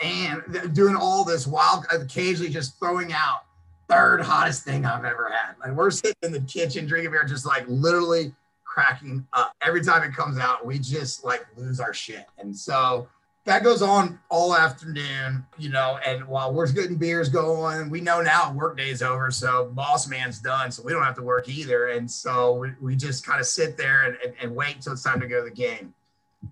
and 0.00 0.74
doing 0.74 0.96
all 0.96 1.22
this 1.22 1.46
while 1.46 1.84
occasionally 1.92 2.50
just 2.50 2.78
throwing 2.78 3.12
out 3.12 3.42
third 3.90 4.22
hottest 4.22 4.64
thing 4.64 4.86
I've 4.86 5.04
ever 5.04 5.30
had. 5.30 5.56
Like 5.60 5.76
we're 5.76 5.90
sitting 5.90 6.16
in 6.22 6.32
the 6.32 6.40
kitchen 6.40 6.86
drinking 6.86 7.10
beer, 7.10 7.24
just 7.24 7.44
like 7.44 7.64
literally 7.68 8.34
cracking 8.64 9.26
up 9.34 9.52
every 9.60 9.84
time 9.84 10.02
it 10.02 10.14
comes 10.14 10.38
out. 10.38 10.64
We 10.64 10.78
just 10.78 11.24
like 11.24 11.44
lose 11.58 11.78
our 11.78 11.92
shit, 11.92 12.24
and 12.38 12.56
so 12.56 13.06
that 13.44 13.64
goes 13.64 13.82
on 13.82 14.20
all 14.28 14.54
afternoon, 14.54 15.44
you 15.58 15.68
know, 15.68 15.98
and 16.06 16.26
while 16.28 16.52
we're 16.52 16.70
getting 16.70 16.96
beers 16.96 17.28
going, 17.28 17.90
we 17.90 18.00
know 18.00 18.20
now 18.20 18.52
work 18.52 18.76
day's 18.76 19.02
over. 19.02 19.32
So 19.32 19.70
boss 19.74 20.06
man's 20.06 20.38
done. 20.38 20.70
So 20.70 20.82
we 20.84 20.92
don't 20.92 21.02
have 21.02 21.16
to 21.16 21.22
work 21.22 21.48
either. 21.48 21.88
And 21.88 22.08
so 22.08 22.54
we, 22.54 22.68
we 22.80 22.94
just 22.94 23.26
kind 23.26 23.40
of 23.40 23.46
sit 23.46 23.76
there 23.76 24.04
and, 24.04 24.16
and, 24.24 24.34
and 24.40 24.54
wait 24.54 24.76
until 24.76 24.92
it's 24.92 25.02
time 25.02 25.20
to 25.20 25.26
go 25.26 25.42
to 25.42 25.50
the 25.50 25.54
game. 25.54 25.92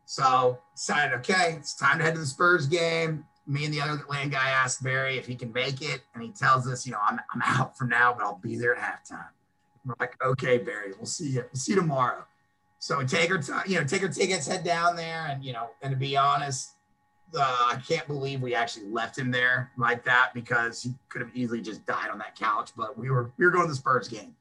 So 0.05 0.59
decided, 0.75 1.15
okay, 1.19 1.55
it's 1.59 1.75
time 1.75 1.99
to 1.99 2.05
head 2.05 2.15
to 2.15 2.21
the 2.21 2.27
Spurs 2.27 2.67
game. 2.67 3.25
Me 3.47 3.65
and 3.65 3.73
the 3.73 3.81
other 3.81 4.03
land 4.09 4.33
guy 4.33 4.51
asked 4.51 4.83
Barry 4.83 5.17
if 5.17 5.27
he 5.27 5.37
can 5.37 5.53
make 5.53 5.83
it. 5.83 6.03
And 6.15 6.25
he 6.25 6.31
tells 6.31 6.67
us, 6.67 6.87
you 6.87 6.93
know, 6.93 7.01
I'm, 7.05 7.21
I'm 7.33 7.43
out 7.45 7.79
for 7.79 7.85
now, 7.85 8.15
but 8.15 8.25
I'll 8.25 8.41
be 8.43 8.57
there 8.57 8.75
at 8.75 8.83
halftime. 8.83 9.29
We're 9.85 9.95
like, 10.01 10.23
okay, 10.25 10.59
Barry, 10.59 10.93
we'll 10.97 11.07
see 11.07 11.31
you. 11.31 11.45
We'll 11.53 11.61
see 11.61 11.73
you 11.73 11.81
tomorrow. 11.81 12.25
So 12.81 12.99
we 12.99 13.05
take 13.05 13.31
our 13.31 13.39
time, 13.39 13.65
you 13.67 13.79
know, 13.79 13.85
take 13.85 14.03
our 14.03 14.09
tickets, 14.09 14.47
head 14.47 14.65
down 14.65 14.97
there. 14.97 15.27
And, 15.31 15.45
you 15.45 15.53
know, 15.53 15.71
and 15.83 15.93
to 15.93 15.97
be 15.97 16.17
honest, 16.17 16.73
uh, 17.37 17.71
I 17.73 17.81
can't 17.87 18.07
believe 18.07 18.43
we 18.43 18.55
actually 18.55 18.87
left 18.87 19.19
him 19.19 19.31
there 19.31 19.71
like 19.77 20.05
that 20.05 20.31
because 20.35 20.83
he 20.83 20.95
could 21.09 21.21
have 21.21 21.31
easily 21.35 21.61
just 21.61 21.85
died 21.87 22.11
on 22.11 22.19
that 22.19 22.37
couch. 22.37 22.71
But 22.77 22.99
we 22.99 23.11
were 23.11 23.31
we 23.37 23.45
were 23.45 23.51
going 23.51 23.67
to 23.67 23.71
the 23.71 23.77
Spurs 23.77 24.09
game, 24.09 24.35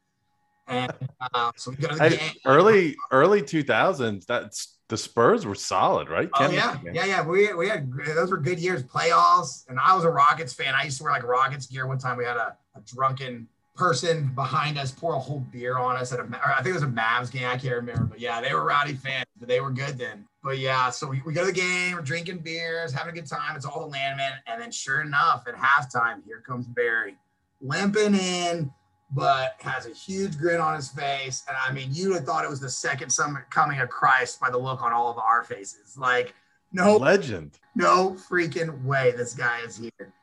and 0.68 0.92
uh, 1.34 1.52
so 1.56 1.72
we 1.72 1.78
go 1.78 1.90
to 1.90 1.96
the 1.96 2.10
game. 2.10 2.32
Early 2.46 2.96
early 3.12 3.42
two 3.42 3.64
thousands. 3.64 4.26
That's 4.26 4.78
the 4.90 4.98
Spurs 4.98 5.46
were 5.46 5.56
solid, 5.56 6.10
right? 6.10 6.30
Oh 6.34 6.50
yeah, 6.50 6.78
yeah, 6.92 7.06
yeah. 7.06 7.26
We 7.26 7.54
we 7.54 7.70
had 7.70 7.92
those 8.08 8.32
were 8.32 8.38
good 8.38 8.60
years, 8.60 8.84
playoffs, 8.84 9.68
and 9.70 9.80
I 9.80 9.96
was 9.96 10.04
a 10.04 10.10
Rockets 10.10 10.54
fan. 10.54 10.74
I 10.76 10.84
used 10.84 10.98
to 10.98 11.04
wear 11.04 11.14
like 11.14 11.24
Rockets 11.24 11.68
gear. 11.68 11.88
One 11.88 12.00
time 12.00 12.18
we 12.18 12.26
had 12.26 12.38
a, 12.38 12.58
a 12.76 12.82
drunken 12.86 13.48
person 13.80 14.30
behind 14.36 14.78
us 14.78 14.92
pour 14.92 15.16
a 15.16 15.20
whole 15.20 15.40
beer 15.52 15.78
on 15.78 15.96
us 15.96 16.12
at 16.12 16.20
a, 16.20 16.28
I 16.46 16.58
think 16.58 16.68
it 16.68 16.74
was 16.74 16.84
a 16.84 16.88
Mavs 16.88 17.32
game. 17.32 17.46
I 17.46 17.58
can't 17.58 17.76
remember, 17.76 18.04
but 18.04 18.20
yeah, 18.20 18.42
they 18.42 18.54
were 18.54 18.66
rowdy 18.66 18.94
fans, 18.94 19.26
but 19.40 19.48
they 19.48 19.62
were 19.62 19.72
good 19.72 19.98
then. 19.98 20.26
But 20.44 20.60
yeah, 20.60 20.90
so 20.90 21.08
we, 21.08 21.22
we 21.26 21.34
go 21.34 21.42
to 21.42 21.48
the 21.48 21.54
game, 21.54 21.96
we're 21.96 22.02
drinking 22.02 22.40
beers, 22.40 22.92
having 22.92 23.14
a 23.14 23.16
good 23.16 23.28
time. 23.28 23.56
It's 23.56 23.66
all 23.66 23.80
the 23.80 23.88
landmen. 23.88 24.34
And 24.48 24.62
then 24.62 24.72
sure 24.72 25.02
enough, 25.02 25.46
at 25.48 25.56
halftime, 25.56 26.24
here 26.26 26.44
comes 26.46 26.68
Barry 26.68 27.16
limping 27.62 28.16
in, 28.16 28.72
but 29.12 29.56
has 29.60 29.86
a 29.86 29.94
huge 29.94 30.38
grin 30.38 30.60
on 30.60 30.76
his 30.76 30.90
face. 30.90 31.44
And 31.48 31.58
I 31.58 31.72
mean, 31.72 31.90
you 31.92 32.10
would 32.10 32.18
have 32.18 32.26
thought 32.26 32.44
it 32.44 32.50
was 32.50 32.60
the 32.60 32.70
second 32.70 33.16
coming 33.50 33.80
of 33.80 33.90
Christ 33.90 34.42
by 34.42 34.50
the 34.50 34.58
look 34.58 34.82
on 34.82 34.92
all 34.92 35.10
of 35.10 35.18
our 35.18 35.44
faces. 35.44 35.98
Like, 35.98 36.36
no 36.72 36.98
legend. 36.98 37.60
No 37.76 38.12
freaking 38.30 38.84
way 38.84 39.14
this 39.16 39.34
guy 39.34 39.62
is 39.62 39.78
here. 39.78 40.14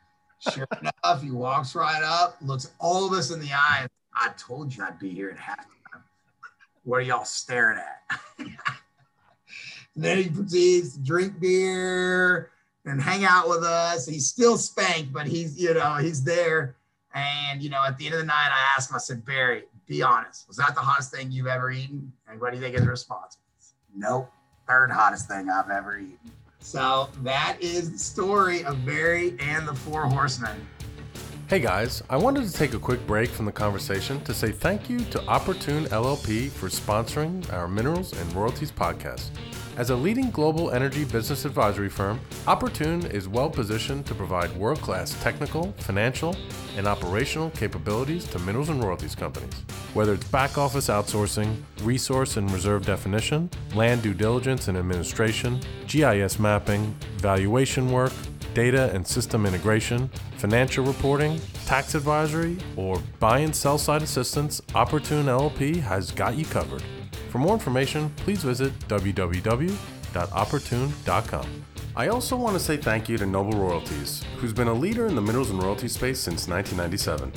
Sure 0.52 0.66
enough, 0.80 1.22
he 1.22 1.30
walks 1.30 1.74
right 1.74 2.02
up, 2.02 2.36
looks 2.40 2.70
all 2.78 3.06
of 3.06 3.12
us 3.12 3.30
in 3.30 3.40
the 3.40 3.52
eye. 3.52 3.86
I 4.14 4.30
told 4.36 4.74
you 4.74 4.84
I'd 4.84 4.98
be 4.98 5.10
here 5.10 5.30
at 5.30 5.36
halftime. 5.36 6.02
What 6.84 6.98
are 6.98 7.02
y'all 7.02 7.24
staring 7.24 7.78
at? 7.78 8.20
and 8.38 8.56
then 9.96 10.18
he 10.18 10.30
proceeds 10.30 10.94
to 10.94 11.00
drink 11.00 11.40
beer 11.40 12.50
and 12.84 13.02
hang 13.02 13.24
out 13.24 13.48
with 13.48 13.64
us. 13.64 14.06
He's 14.06 14.26
still 14.26 14.56
spanked, 14.56 15.12
but 15.12 15.26
he's, 15.26 15.60
you 15.60 15.74
know, 15.74 15.94
he's 15.96 16.22
there. 16.22 16.76
And, 17.14 17.62
you 17.62 17.70
know, 17.70 17.82
at 17.84 17.98
the 17.98 18.06
end 18.06 18.14
of 18.14 18.20
the 18.20 18.26
night, 18.26 18.50
I 18.52 18.74
asked 18.76 18.90
him, 18.90 18.96
I 18.96 18.98
said, 18.98 19.24
Barry, 19.24 19.64
be 19.86 20.02
honest. 20.02 20.46
Was 20.48 20.56
that 20.58 20.74
the 20.74 20.80
hottest 20.80 21.12
thing 21.12 21.32
you've 21.32 21.46
ever 21.46 21.70
eaten? 21.70 22.12
And 22.28 22.40
what 22.40 22.50
do 22.50 22.56
you 22.56 22.62
think 22.62 22.76
his 22.76 22.86
response 22.86 23.38
was? 23.56 23.72
Nope. 23.94 24.30
Third 24.68 24.90
hottest 24.90 25.28
thing 25.28 25.48
I've 25.48 25.70
ever 25.70 25.98
eaten. 25.98 26.18
So 26.66 27.08
that 27.22 27.58
is 27.60 27.92
the 27.92 27.98
story 27.98 28.64
of 28.64 28.84
Barry 28.84 29.36
and 29.38 29.68
the 29.68 29.72
Four 29.72 30.08
Horsemen. 30.08 30.66
Hey 31.46 31.60
guys, 31.60 32.02
I 32.10 32.16
wanted 32.16 32.44
to 32.44 32.52
take 32.52 32.74
a 32.74 32.78
quick 32.80 33.06
break 33.06 33.30
from 33.30 33.46
the 33.46 33.52
conversation 33.52 34.20
to 34.24 34.34
say 34.34 34.50
thank 34.50 34.90
you 34.90 34.98
to 34.98 35.24
Opportune 35.28 35.84
LLP 35.84 36.50
for 36.50 36.66
sponsoring 36.66 37.52
our 37.52 37.68
Minerals 37.68 38.12
and 38.14 38.32
Royalties 38.32 38.72
podcast. 38.72 39.28
As 39.76 39.90
a 39.90 39.94
leading 39.94 40.30
global 40.30 40.70
energy 40.70 41.04
business 41.04 41.44
advisory 41.44 41.90
firm, 41.90 42.18
Opportune 42.46 43.04
is 43.08 43.28
well 43.28 43.50
positioned 43.50 44.06
to 44.06 44.14
provide 44.14 44.56
world 44.56 44.80
class 44.80 45.12
technical, 45.22 45.72
financial, 45.72 46.34
and 46.78 46.86
operational 46.86 47.50
capabilities 47.50 48.24
to 48.28 48.38
minerals 48.38 48.70
and 48.70 48.82
royalties 48.82 49.14
companies. 49.14 49.52
Whether 49.92 50.14
it's 50.14 50.26
back 50.28 50.56
office 50.56 50.88
outsourcing, 50.88 51.56
resource 51.82 52.38
and 52.38 52.50
reserve 52.52 52.86
definition, 52.86 53.50
land 53.74 54.00
due 54.00 54.14
diligence 54.14 54.68
and 54.68 54.78
administration, 54.78 55.60
GIS 55.86 56.38
mapping, 56.38 56.96
valuation 57.18 57.92
work, 57.92 58.14
data 58.54 58.90
and 58.94 59.06
system 59.06 59.44
integration, 59.44 60.08
financial 60.38 60.86
reporting, 60.86 61.38
tax 61.66 61.94
advisory, 61.94 62.56
or 62.76 63.02
buy 63.20 63.40
and 63.40 63.54
sell 63.54 63.76
side 63.76 64.00
assistance, 64.00 64.62
Opportune 64.74 65.26
LLP 65.26 65.76
has 65.76 66.10
got 66.12 66.34
you 66.34 66.46
covered. 66.46 66.82
For 67.30 67.38
more 67.38 67.54
information, 67.54 68.10
please 68.16 68.42
visit 68.42 68.76
www.opportune.com. 68.88 71.64
I 71.96 72.08
also 72.08 72.36
want 72.36 72.54
to 72.54 72.60
say 72.60 72.76
thank 72.76 73.08
you 73.08 73.16
to 73.16 73.24
Noble 73.24 73.58
Royalties, 73.58 74.22
who's 74.36 74.52
been 74.52 74.68
a 74.68 74.74
leader 74.74 75.06
in 75.06 75.14
the 75.14 75.22
minerals 75.22 75.48
and 75.50 75.62
royalty 75.62 75.88
space 75.88 76.20
since 76.20 76.46
1997. 76.46 77.32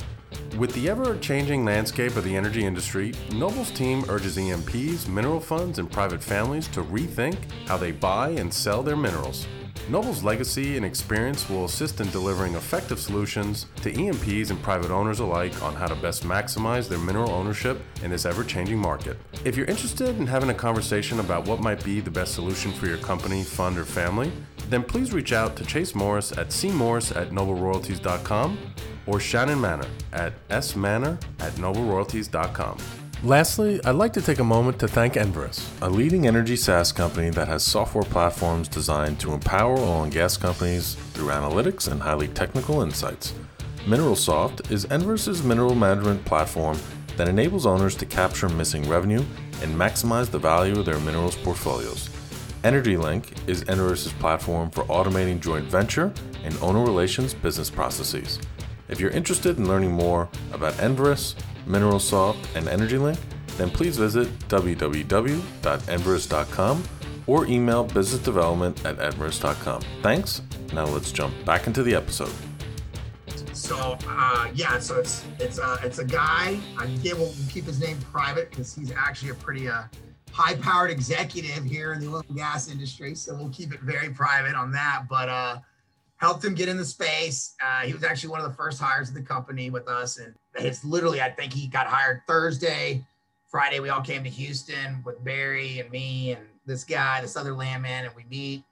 With 0.58 0.74
the 0.74 0.90
ever 0.90 1.16
changing 1.18 1.64
landscape 1.64 2.16
of 2.16 2.24
the 2.24 2.36
energy 2.36 2.64
industry, 2.64 3.14
Noble's 3.32 3.70
team 3.70 4.04
urges 4.08 4.38
E&Ps, 4.38 5.08
mineral 5.08 5.40
funds, 5.40 5.78
and 5.78 5.90
private 5.90 6.22
families 6.22 6.68
to 6.68 6.82
rethink 6.82 7.38
how 7.66 7.78
they 7.78 7.92
buy 7.92 8.30
and 8.30 8.52
sell 8.52 8.82
their 8.82 8.96
minerals. 8.96 9.46
Noble's 9.88 10.22
legacy 10.22 10.76
and 10.76 10.84
experience 10.84 11.48
will 11.48 11.64
assist 11.64 12.00
in 12.00 12.10
delivering 12.10 12.54
effective 12.54 13.00
solutions 13.00 13.66
to 13.82 13.90
E&Ps 13.90 14.50
and 14.50 14.62
private 14.62 14.90
owners 14.90 15.20
alike 15.20 15.62
on 15.62 15.74
how 15.74 15.86
to 15.86 15.96
best 15.96 16.24
maximize 16.24 16.88
their 16.88 16.98
mineral 16.98 17.30
ownership 17.30 17.80
in 18.02 18.10
this 18.10 18.24
ever 18.24 18.44
changing 18.44 18.78
market. 18.78 19.16
If 19.44 19.56
you're 19.56 19.66
interested 19.66 20.16
in 20.18 20.26
having 20.26 20.50
a 20.50 20.54
conversation 20.54 21.20
about 21.20 21.46
what 21.46 21.60
might 21.60 21.82
be 21.82 22.00
the 22.00 22.10
best 22.10 22.34
solution 22.34 22.72
for 22.72 22.86
your 22.86 22.98
company, 22.98 23.42
fund, 23.42 23.78
or 23.78 23.84
family, 23.84 24.30
then 24.68 24.84
please 24.84 25.12
reach 25.12 25.32
out 25.32 25.56
to 25.56 25.64
Chase 25.64 25.94
Morris 25.94 26.32
at 26.32 26.48
cmorris 26.48 27.14
at 27.16 27.30
nobleroyalties.com 27.30 28.58
or 29.06 29.18
Shannon 29.18 29.60
Manor 29.60 29.88
at 30.12 30.48
smanor 30.48 31.20
at 31.40 31.52
nobleroyalties.com. 31.54 32.99
Lastly, 33.22 33.84
I'd 33.84 33.96
like 33.96 34.14
to 34.14 34.22
take 34.22 34.38
a 34.38 34.44
moment 34.44 34.78
to 34.78 34.88
thank 34.88 35.12
Enverus, 35.12 35.68
a 35.82 35.90
leading 35.90 36.26
energy 36.26 36.56
SaaS 36.56 36.90
company 36.90 37.28
that 37.28 37.48
has 37.48 37.62
software 37.62 38.02
platforms 38.02 38.66
designed 38.66 39.20
to 39.20 39.34
empower 39.34 39.76
oil 39.76 40.04
and 40.04 40.12
gas 40.12 40.38
companies 40.38 40.94
through 41.12 41.28
analytics 41.28 41.92
and 41.92 42.00
highly 42.00 42.28
technical 42.28 42.80
insights. 42.80 43.34
MineralSoft 43.84 44.70
is 44.70 44.86
Enverus's 44.86 45.42
mineral 45.42 45.74
management 45.74 46.24
platform 46.24 46.78
that 47.18 47.28
enables 47.28 47.66
owners 47.66 47.94
to 47.96 48.06
capture 48.06 48.48
missing 48.48 48.88
revenue 48.88 49.22
and 49.60 49.76
maximize 49.76 50.30
the 50.30 50.38
value 50.38 50.78
of 50.78 50.86
their 50.86 50.98
minerals 51.00 51.36
portfolios. 51.36 52.08
EnergyLink 52.62 53.46
is 53.46 53.64
Enverus's 53.64 54.14
platform 54.14 54.70
for 54.70 54.84
automating 54.84 55.38
joint 55.38 55.66
venture 55.66 56.10
and 56.42 56.56
owner 56.62 56.82
relations 56.82 57.34
business 57.34 57.68
processes. 57.68 58.38
If 58.88 58.98
you're 58.98 59.10
interested 59.10 59.58
in 59.58 59.68
learning 59.68 59.92
more 59.92 60.28
about 60.52 60.72
Enverus, 60.74 61.34
MineralSoft, 61.66 62.36
and 62.54 62.66
EnergyLink, 62.66 63.18
then 63.56 63.70
please 63.70 63.96
visit 63.96 64.28
www.enverus.com 64.48 66.84
or 67.26 67.46
email 67.46 67.86
businessdevelopment 67.86 68.84
at 68.84 68.96
enverus.com. 68.96 69.82
Thanks. 70.02 70.42
Now 70.72 70.86
let's 70.86 71.12
jump 71.12 71.34
back 71.44 71.66
into 71.66 71.82
the 71.82 71.94
episode. 71.94 72.32
So 73.52 73.98
uh, 74.08 74.48
yeah, 74.54 74.78
so 74.78 74.98
it's 74.98 75.24
it's 75.38 75.58
uh, 75.58 75.76
it's 75.84 75.98
a 75.98 76.04
guy. 76.04 76.58
I 76.78 76.86
again 76.86 77.18
will 77.18 77.34
keep 77.50 77.66
his 77.66 77.80
name 77.80 77.98
private 78.10 78.50
because 78.50 78.74
he's 78.74 78.92
actually 78.92 79.30
a 79.30 79.34
pretty 79.34 79.68
uh, 79.68 79.82
high-powered 80.32 80.90
executive 80.90 81.64
here 81.64 81.92
in 81.92 82.00
the 82.00 82.08
oil 82.08 82.24
and 82.28 82.36
gas 82.36 82.70
industry. 82.70 83.14
So 83.14 83.34
we'll 83.34 83.50
keep 83.50 83.74
it 83.74 83.80
very 83.80 84.10
private 84.10 84.54
on 84.54 84.72
that. 84.72 85.04
But 85.08 85.28
uh, 85.28 85.58
helped 86.20 86.44
him 86.44 86.54
get 86.54 86.68
in 86.68 86.76
the 86.76 86.84
space. 86.84 87.54
Uh, 87.64 87.80
he 87.80 87.94
was 87.94 88.04
actually 88.04 88.28
one 88.28 88.40
of 88.40 88.46
the 88.46 88.54
first 88.54 88.80
hires 88.80 89.08
of 89.08 89.14
the 89.14 89.22
company 89.22 89.70
with 89.70 89.88
us, 89.88 90.18
and 90.18 90.34
it's 90.54 90.84
literally 90.84 91.20
I 91.20 91.30
think 91.30 91.52
he 91.52 91.66
got 91.66 91.86
hired 91.86 92.22
Thursday. 92.26 93.04
Friday 93.48 93.80
we 93.80 93.88
all 93.88 94.02
came 94.02 94.22
to 94.22 94.30
Houston 94.30 95.02
with 95.04 95.22
Barry 95.24 95.80
and 95.80 95.90
me 95.90 96.32
and 96.32 96.46
this 96.66 96.84
guy, 96.84 97.20
this 97.20 97.36
other 97.36 97.52
landman, 97.52 98.04
and 98.04 98.14
we 98.14 98.24
meet. 98.30 98.62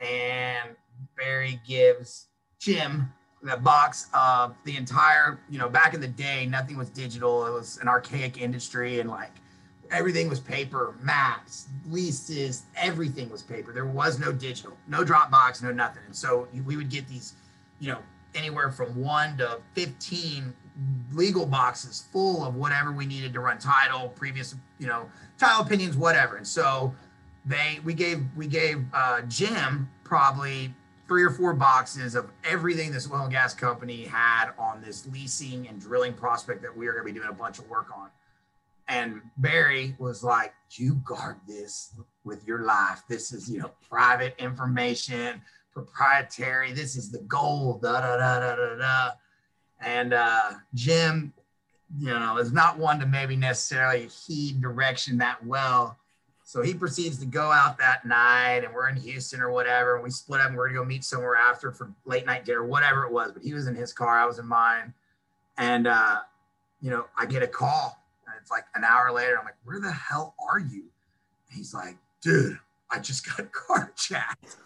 And 0.00 0.70
Barry 1.16 1.60
gives 1.66 2.28
Jim 2.58 3.12
the 3.42 3.56
box 3.56 4.08
of 4.14 4.54
the 4.64 4.76
entire, 4.76 5.40
you 5.50 5.58
know, 5.58 5.68
back 5.68 5.94
in 5.94 6.00
the 6.00 6.08
day, 6.08 6.46
nothing 6.46 6.76
was 6.78 6.88
digital. 6.88 7.44
It 7.46 7.50
was 7.50 7.78
an 7.82 7.88
archaic 7.88 8.40
industry 8.40 9.00
and 9.00 9.10
like 9.10 9.32
everything 9.92 10.28
was 10.28 10.40
paper, 10.40 10.94
maps, 11.00 11.68
leases, 11.88 12.64
everything 12.76 13.30
was 13.30 13.42
paper. 13.42 13.72
There 13.72 13.86
was 13.86 14.18
no 14.18 14.32
digital, 14.32 14.76
no 14.88 15.04
Dropbox, 15.04 15.62
no 15.62 15.70
nothing. 15.70 16.02
And 16.06 16.16
so 16.16 16.48
we 16.66 16.76
would 16.76 16.90
get 16.90 17.06
these, 17.06 17.34
you 17.78 17.92
know, 17.92 17.98
anywhere 18.34 18.70
from 18.70 18.96
one 18.96 19.36
to 19.36 19.60
15 19.74 20.54
legal 21.12 21.44
boxes 21.44 22.06
full 22.10 22.44
of 22.44 22.56
whatever 22.56 22.90
we 22.92 23.04
needed 23.04 23.32
to 23.34 23.40
run 23.40 23.58
title, 23.58 24.08
previous, 24.08 24.54
you 24.78 24.86
know, 24.86 25.06
title 25.38 25.64
opinions, 25.64 25.96
whatever. 25.96 26.36
And 26.36 26.46
so 26.46 26.94
they, 27.44 27.78
we 27.84 27.92
gave, 27.92 28.24
we 28.34 28.46
gave 28.46 28.84
uh, 28.94 29.20
Jim 29.22 29.90
probably 30.04 30.72
three 31.06 31.24
or 31.24 31.30
four 31.30 31.52
boxes 31.52 32.14
of 32.14 32.30
everything 32.44 32.90
this 32.90 33.10
oil 33.10 33.24
and 33.24 33.30
gas 33.30 33.52
company 33.52 34.04
had 34.04 34.50
on 34.58 34.80
this 34.80 35.06
leasing 35.08 35.68
and 35.68 35.78
drilling 35.78 36.14
prospect 36.14 36.62
that 36.62 36.74
we 36.74 36.86
are 36.86 36.92
going 36.92 37.06
to 37.06 37.12
be 37.12 37.18
doing 37.18 37.28
a 37.28 37.34
bunch 37.34 37.58
of 37.58 37.68
work 37.68 37.88
on. 37.94 38.08
And 38.88 39.22
Barry 39.36 39.96
was 39.98 40.22
like, 40.22 40.52
"You 40.72 41.00
guard 41.04 41.36
this 41.46 41.94
with 42.24 42.46
your 42.46 42.64
life. 42.64 43.02
This 43.08 43.32
is, 43.32 43.50
you 43.50 43.60
know, 43.60 43.70
private 43.88 44.34
information, 44.38 45.40
proprietary. 45.72 46.72
This 46.72 46.96
is 46.96 47.10
the 47.10 47.20
gold." 47.20 47.82
Da 47.82 48.00
da 48.00 48.16
da 48.16 48.40
da 48.40 48.56
da 48.56 48.76
da. 48.76 49.10
And 49.80 50.12
uh, 50.12 50.52
Jim, 50.74 51.32
you 51.98 52.08
know, 52.08 52.38
is 52.38 52.52
not 52.52 52.78
one 52.78 52.98
to 53.00 53.06
maybe 53.06 53.36
necessarily 53.36 54.08
heed 54.08 54.60
direction 54.60 55.18
that 55.18 55.44
well. 55.44 55.98
So 56.44 56.60
he 56.60 56.74
proceeds 56.74 57.18
to 57.18 57.26
go 57.26 57.50
out 57.50 57.78
that 57.78 58.04
night, 58.04 58.62
and 58.64 58.74
we're 58.74 58.88
in 58.88 58.96
Houston 58.96 59.40
or 59.40 59.50
whatever, 59.50 59.94
and 59.94 60.04
we 60.04 60.10
split 60.10 60.40
up 60.40 60.48
and 60.48 60.56
we're 60.56 60.68
gonna 60.68 60.80
go 60.80 60.84
meet 60.84 61.04
somewhere 61.04 61.36
after 61.36 61.72
for 61.72 61.92
late 62.04 62.26
night 62.26 62.44
dinner, 62.44 62.64
whatever 62.64 63.04
it 63.04 63.12
was. 63.12 63.32
But 63.32 63.42
he 63.42 63.54
was 63.54 63.68
in 63.68 63.74
his 63.74 63.92
car, 63.92 64.18
I 64.18 64.26
was 64.26 64.38
in 64.38 64.46
mine, 64.46 64.92
and 65.56 65.86
uh, 65.86 66.20
you 66.80 66.90
know, 66.90 67.06
I 67.16 67.26
get 67.26 67.42
a 67.42 67.46
call, 67.46 68.01
it's 68.42 68.50
like 68.50 68.64
an 68.74 68.82
hour 68.84 69.12
later. 69.12 69.38
I'm 69.38 69.44
like, 69.44 69.54
"Where 69.64 69.80
the 69.80 69.92
hell 69.92 70.34
are 70.50 70.58
you?" 70.58 70.82
And 71.48 71.56
he's 71.56 71.72
like, 71.72 71.96
"Dude, 72.20 72.58
I 72.90 72.98
just 72.98 73.24
got 73.24 73.50
carjacked," 73.68 74.56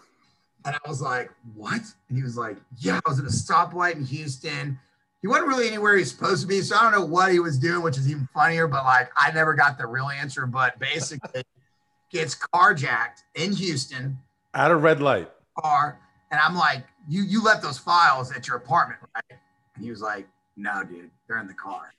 and 0.65 0.75
I 0.75 0.89
was 0.89 1.01
like, 1.01 1.31
"What?" 1.55 1.81
And 2.09 2.17
he 2.17 2.23
was 2.23 2.35
like, 2.35 2.57
"Yeah, 2.79 2.99
I 3.05 3.09
was 3.09 3.19
at 3.19 3.25
a 3.25 3.29
stoplight 3.29 3.95
in 3.95 4.03
Houston." 4.03 4.79
He 5.21 5.27
wasn't 5.27 5.47
really 5.47 5.67
anywhere 5.67 5.95
he's 5.95 6.11
supposed 6.11 6.41
to 6.41 6.47
be, 6.47 6.61
so 6.61 6.75
I 6.75 6.81
don't 6.81 6.91
know 6.91 7.05
what 7.05 7.31
he 7.31 7.39
was 7.39 7.57
doing, 7.57 7.81
which 7.81 7.97
is 7.97 8.09
even 8.09 8.27
funnier. 8.33 8.67
But 8.67 8.83
like, 8.83 9.09
I 9.15 9.31
never 9.31 9.53
got 9.53 9.77
the 9.77 9.85
real 9.87 10.09
answer. 10.09 10.45
But 10.45 10.79
basically 10.79 11.43
gets 12.11 12.35
carjacked 12.35 13.23
in 13.35 13.53
Houston. 13.53 14.17
At 14.53 14.71
a 14.71 14.75
red 14.75 15.01
light. 15.01 15.29
Car. 15.59 15.99
And 16.31 16.39
I'm 16.41 16.55
like, 16.55 16.83
you 17.07 17.23
you 17.23 17.43
left 17.43 17.61
those 17.61 17.77
files 17.77 18.31
at 18.31 18.47
your 18.47 18.57
apartment, 18.57 18.99
right? 19.15 19.39
And 19.75 19.83
he 19.83 19.91
was 19.91 20.01
like, 20.01 20.27
no, 20.55 20.83
dude, 20.83 21.11
they're 21.27 21.39
in 21.39 21.47
the 21.47 21.53
car. 21.53 21.93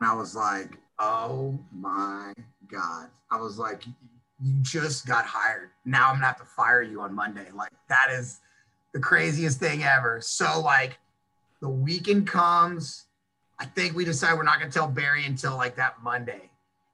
And 0.00 0.08
I 0.10 0.14
was 0.14 0.34
like, 0.34 0.78
oh 0.98 1.58
my 1.72 2.32
God. 2.68 3.08
I 3.30 3.38
was 3.40 3.58
like, 3.58 3.84
you 4.42 4.54
just 4.62 5.06
got 5.06 5.24
hired. 5.26 5.70
Now 5.84 6.08
I'm 6.08 6.16
gonna 6.16 6.26
have 6.26 6.38
to 6.38 6.44
fire 6.44 6.82
you 6.82 7.00
on 7.00 7.14
Monday. 7.14 7.48
Like 7.54 7.72
that 7.88 8.08
is 8.10 8.40
the 8.92 9.00
craziest 9.00 9.60
thing 9.60 9.82
ever. 9.82 10.20
So 10.20 10.60
like 10.60 10.98
the 11.60 11.68
weekend 11.68 12.26
comes. 12.26 13.04
I 13.58 13.66
think 13.66 13.94
we 13.94 14.04
decide 14.04 14.34
we're 14.36 14.44
not 14.44 14.58
gonna 14.58 14.72
tell 14.72 14.88
Barry 14.88 15.26
until 15.26 15.56
like 15.56 15.76
that 15.76 16.02
Monday. 16.02 16.50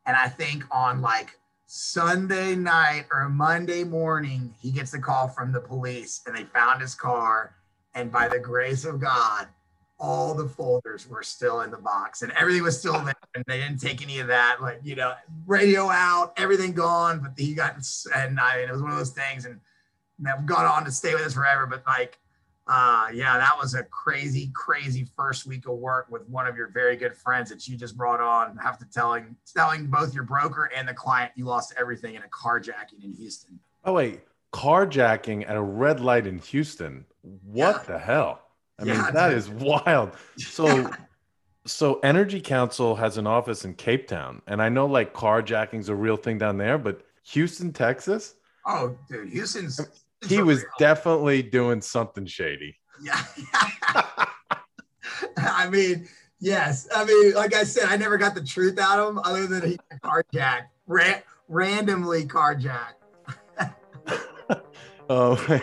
And 0.06 0.16
I 0.16 0.28
think 0.28 0.64
on 0.70 1.00
like 1.00 1.38
Sunday 1.66 2.54
night 2.56 3.06
or 3.12 3.28
Monday 3.28 3.84
morning, 3.84 4.54
he 4.60 4.70
gets 4.70 4.94
a 4.94 5.00
call 5.00 5.28
from 5.28 5.52
the 5.52 5.60
police 5.60 6.22
and 6.26 6.36
they 6.36 6.44
found 6.44 6.80
his 6.80 6.94
car 6.94 7.54
And 7.94 8.12
by 8.12 8.28
the 8.28 8.38
grace 8.38 8.84
of 8.84 9.00
God, 9.00 9.48
all 9.98 10.34
the 10.34 10.48
folders 10.48 11.08
were 11.08 11.22
still 11.22 11.62
in 11.62 11.70
the 11.70 11.78
box 11.78 12.22
and 12.22 12.30
everything 12.32 12.62
was 12.62 12.78
still 12.78 12.92
there 13.04 13.14
and 13.34 13.44
they 13.46 13.58
didn't 13.58 13.78
take 13.78 14.02
any 14.02 14.18
of 14.18 14.26
that 14.26 14.58
like 14.60 14.78
you 14.82 14.94
know 14.94 15.14
radio 15.46 15.90
out 15.90 16.32
everything 16.36 16.72
gone 16.72 17.18
but 17.20 17.32
he 17.36 17.54
got 17.54 17.76
and 18.14 18.38
i 18.38 18.58
mean 18.58 18.68
it 18.68 18.72
was 18.72 18.82
one 18.82 18.90
of 18.90 18.98
those 18.98 19.10
things 19.10 19.46
and 19.46 19.58
that 20.18 20.44
gone 20.46 20.66
on 20.66 20.84
to 20.84 20.90
stay 20.90 21.14
with 21.14 21.24
us 21.24 21.34
forever 21.34 21.66
but 21.66 21.82
like 21.86 22.18
uh 22.68 23.08
yeah 23.12 23.38
that 23.38 23.56
was 23.58 23.74
a 23.74 23.82
crazy 23.84 24.50
crazy 24.54 25.06
first 25.16 25.46
week 25.46 25.66
of 25.66 25.76
work 25.76 26.06
with 26.10 26.28
one 26.28 26.46
of 26.46 26.56
your 26.56 26.68
very 26.68 26.96
good 26.96 27.14
friends 27.14 27.48
that 27.48 27.66
you 27.66 27.76
just 27.76 27.96
brought 27.96 28.20
on 28.20 28.56
have 28.56 28.78
to 28.78 28.84
telling 28.86 29.34
telling 29.54 29.86
both 29.86 30.14
your 30.14 30.24
broker 30.24 30.70
and 30.76 30.86
the 30.86 30.94
client 30.94 31.30
you 31.36 31.44
lost 31.44 31.72
everything 31.78 32.16
in 32.16 32.22
a 32.22 32.28
carjacking 32.28 33.02
in 33.02 33.12
houston. 33.12 33.58
Oh 33.84 33.94
wait 33.94 34.20
carjacking 34.52 35.48
at 35.48 35.56
a 35.56 35.62
red 35.62 36.00
light 36.00 36.26
in 36.26 36.38
houston? 36.38 37.04
What 37.22 37.84
yeah. 37.88 37.92
the 37.94 37.98
hell 37.98 38.45
I 38.78 38.84
yeah, 38.84 39.02
mean, 39.02 39.14
that 39.14 39.32
is 39.32 39.48
wild. 39.48 40.12
So, 40.36 40.90
so 41.66 41.98
Energy 42.00 42.40
Council 42.40 42.94
has 42.96 43.16
an 43.16 43.26
office 43.26 43.64
in 43.64 43.74
Cape 43.74 44.06
Town, 44.06 44.42
and 44.46 44.60
I 44.60 44.68
know 44.68 44.86
like 44.86 45.14
carjacking's 45.14 45.88
a 45.88 45.94
real 45.94 46.16
thing 46.16 46.38
down 46.38 46.58
there, 46.58 46.78
but 46.78 47.02
Houston, 47.28 47.72
Texas. 47.72 48.34
Oh, 48.66 48.96
dude, 49.08 49.30
Houston's. 49.30 49.80
He 50.26 50.42
was 50.42 50.58
real. 50.58 50.70
definitely 50.78 51.42
doing 51.42 51.80
something 51.80 52.26
shady. 52.26 52.78
Yeah. 53.02 53.20
I 55.36 55.68
mean, 55.70 56.08
yes. 56.40 56.88
I 56.94 57.04
mean, 57.04 57.34
like 57.34 57.54
I 57.54 57.64
said, 57.64 57.84
I 57.88 57.96
never 57.96 58.16
got 58.16 58.34
the 58.34 58.42
truth 58.42 58.78
out 58.78 58.98
of 58.98 59.08
him 59.08 59.18
other 59.18 59.46
than 59.46 59.70
he 59.70 59.78
carjacked, 60.02 60.68
Ra- 60.86 61.20
randomly 61.48 62.24
carjacked. 62.26 62.94
oh, 65.10 65.60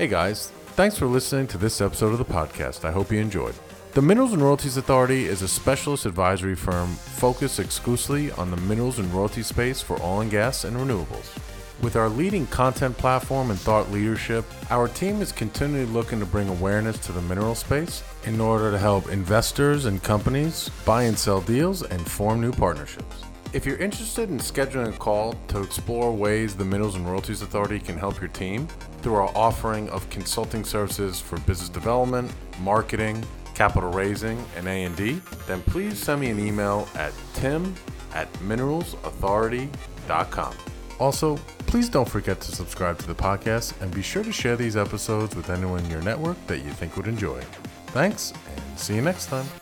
Hey 0.00 0.08
guys, 0.08 0.48
thanks 0.76 0.96
for 0.96 1.04
listening 1.04 1.46
to 1.48 1.58
this 1.58 1.82
episode 1.82 2.12
of 2.12 2.18
the 2.18 2.24
podcast. 2.24 2.86
I 2.86 2.90
hope 2.90 3.12
you 3.12 3.20
enjoyed. 3.20 3.54
The 3.92 4.00
Minerals 4.00 4.32
and 4.32 4.40
Royalties 4.40 4.78
Authority 4.78 5.26
is 5.26 5.42
a 5.42 5.46
specialist 5.46 6.06
advisory 6.06 6.54
firm 6.54 6.94
focused 6.94 7.60
exclusively 7.60 8.30
on 8.30 8.50
the 8.50 8.56
minerals 8.56 8.98
and 8.98 9.12
royalty 9.12 9.42
space 9.42 9.82
for 9.82 10.00
oil 10.00 10.22
and 10.22 10.30
gas 10.30 10.64
and 10.64 10.74
renewables. 10.74 11.38
With 11.82 11.96
our 11.96 12.08
leading 12.08 12.46
content 12.46 12.96
platform 12.96 13.50
and 13.50 13.60
thought 13.60 13.90
leadership, 13.90 14.46
our 14.70 14.88
team 14.88 15.20
is 15.20 15.32
continually 15.32 15.84
looking 15.84 16.18
to 16.20 16.24
bring 16.24 16.48
awareness 16.48 16.96
to 17.00 17.12
the 17.12 17.20
mineral 17.20 17.54
space 17.54 18.02
in 18.24 18.40
order 18.40 18.70
to 18.70 18.78
help 18.78 19.10
investors 19.10 19.84
and 19.84 20.02
companies 20.02 20.70
buy 20.86 21.02
and 21.02 21.18
sell 21.18 21.42
deals 21.42 21.82
and 21.82 22.10
form 22.10 22.40
new 22.40 22.52
partnerships. 22.52 23.24
If 23.52 23.66
you're 23.66 23.78
interested 23.78 24.30
in 24.30 24.38
scheduling 24.38 24.94
a 24.94 24.96
call 24.96 25.34
to 25.48 25.60
explore 25.60 26.12
ways 26.12 26.54
the 26.54 26.64
Minerals 26.64 26.94
and 26.94 27.04
Royalties 27.04 27.42
Authority 27.42 27.80
can 27.80 27.98
help 27.98 28.20
your 28.20 28.28
team 28.28 28.68
through 29.02 29.14
our 29.14 29.36
offering 29.36 29.90
of 29.90 30.08
consulting 30.08 30.62
services 30.62 31.20
for 31.20 31.36
business 31.40 31.68
development, 31.68 32.32
marketing, 32.60 33.24
capital 33.54 33.90
raising, 33.90 34.38
and 34.56 34.68
A&D, 34.68 35.20
then 35.48 35.62
please 35.62 35.98
send 35.98 36.20
me 36.20 36.30
an 36.30 36.38
email 36.38 36.86
at 36.94 37.12
tim 37.34 37.74
at 38.14 38.32
mineralsauthority.com. 38.34 40.54
Also, 41.00 41.36
please 41.66 41.88
don't 41.88 42.08
forget 42.08 42.40
to 42.40 42.54
subscribe 42.54 42.98
to 42.98 43.08
the 43.08 43.14
podcast 43.14 43.72
and 43.80 43.92
be 43.92 44.02
sure 44.02 44.22
to 44.22 44.30
share 44.30 44.54
these 44.54 44.76
episodes 44.76 45.34
with 45.34 45.50
anyone 45.50 45.84
in 45.84 45.90
your 45.90 46.02
network 46.02 46.36
that 46.46 46.58
you 46.58 46.70
think 46.70 46.96
would 46.96 47.08
enjoy. 47.08 47.40
Thanks, 47.88 48.32
and 48.54 48.78
see 48.78 48.94
you 48.94 49.02
next 49.02 49.26
time. 49.26 49.59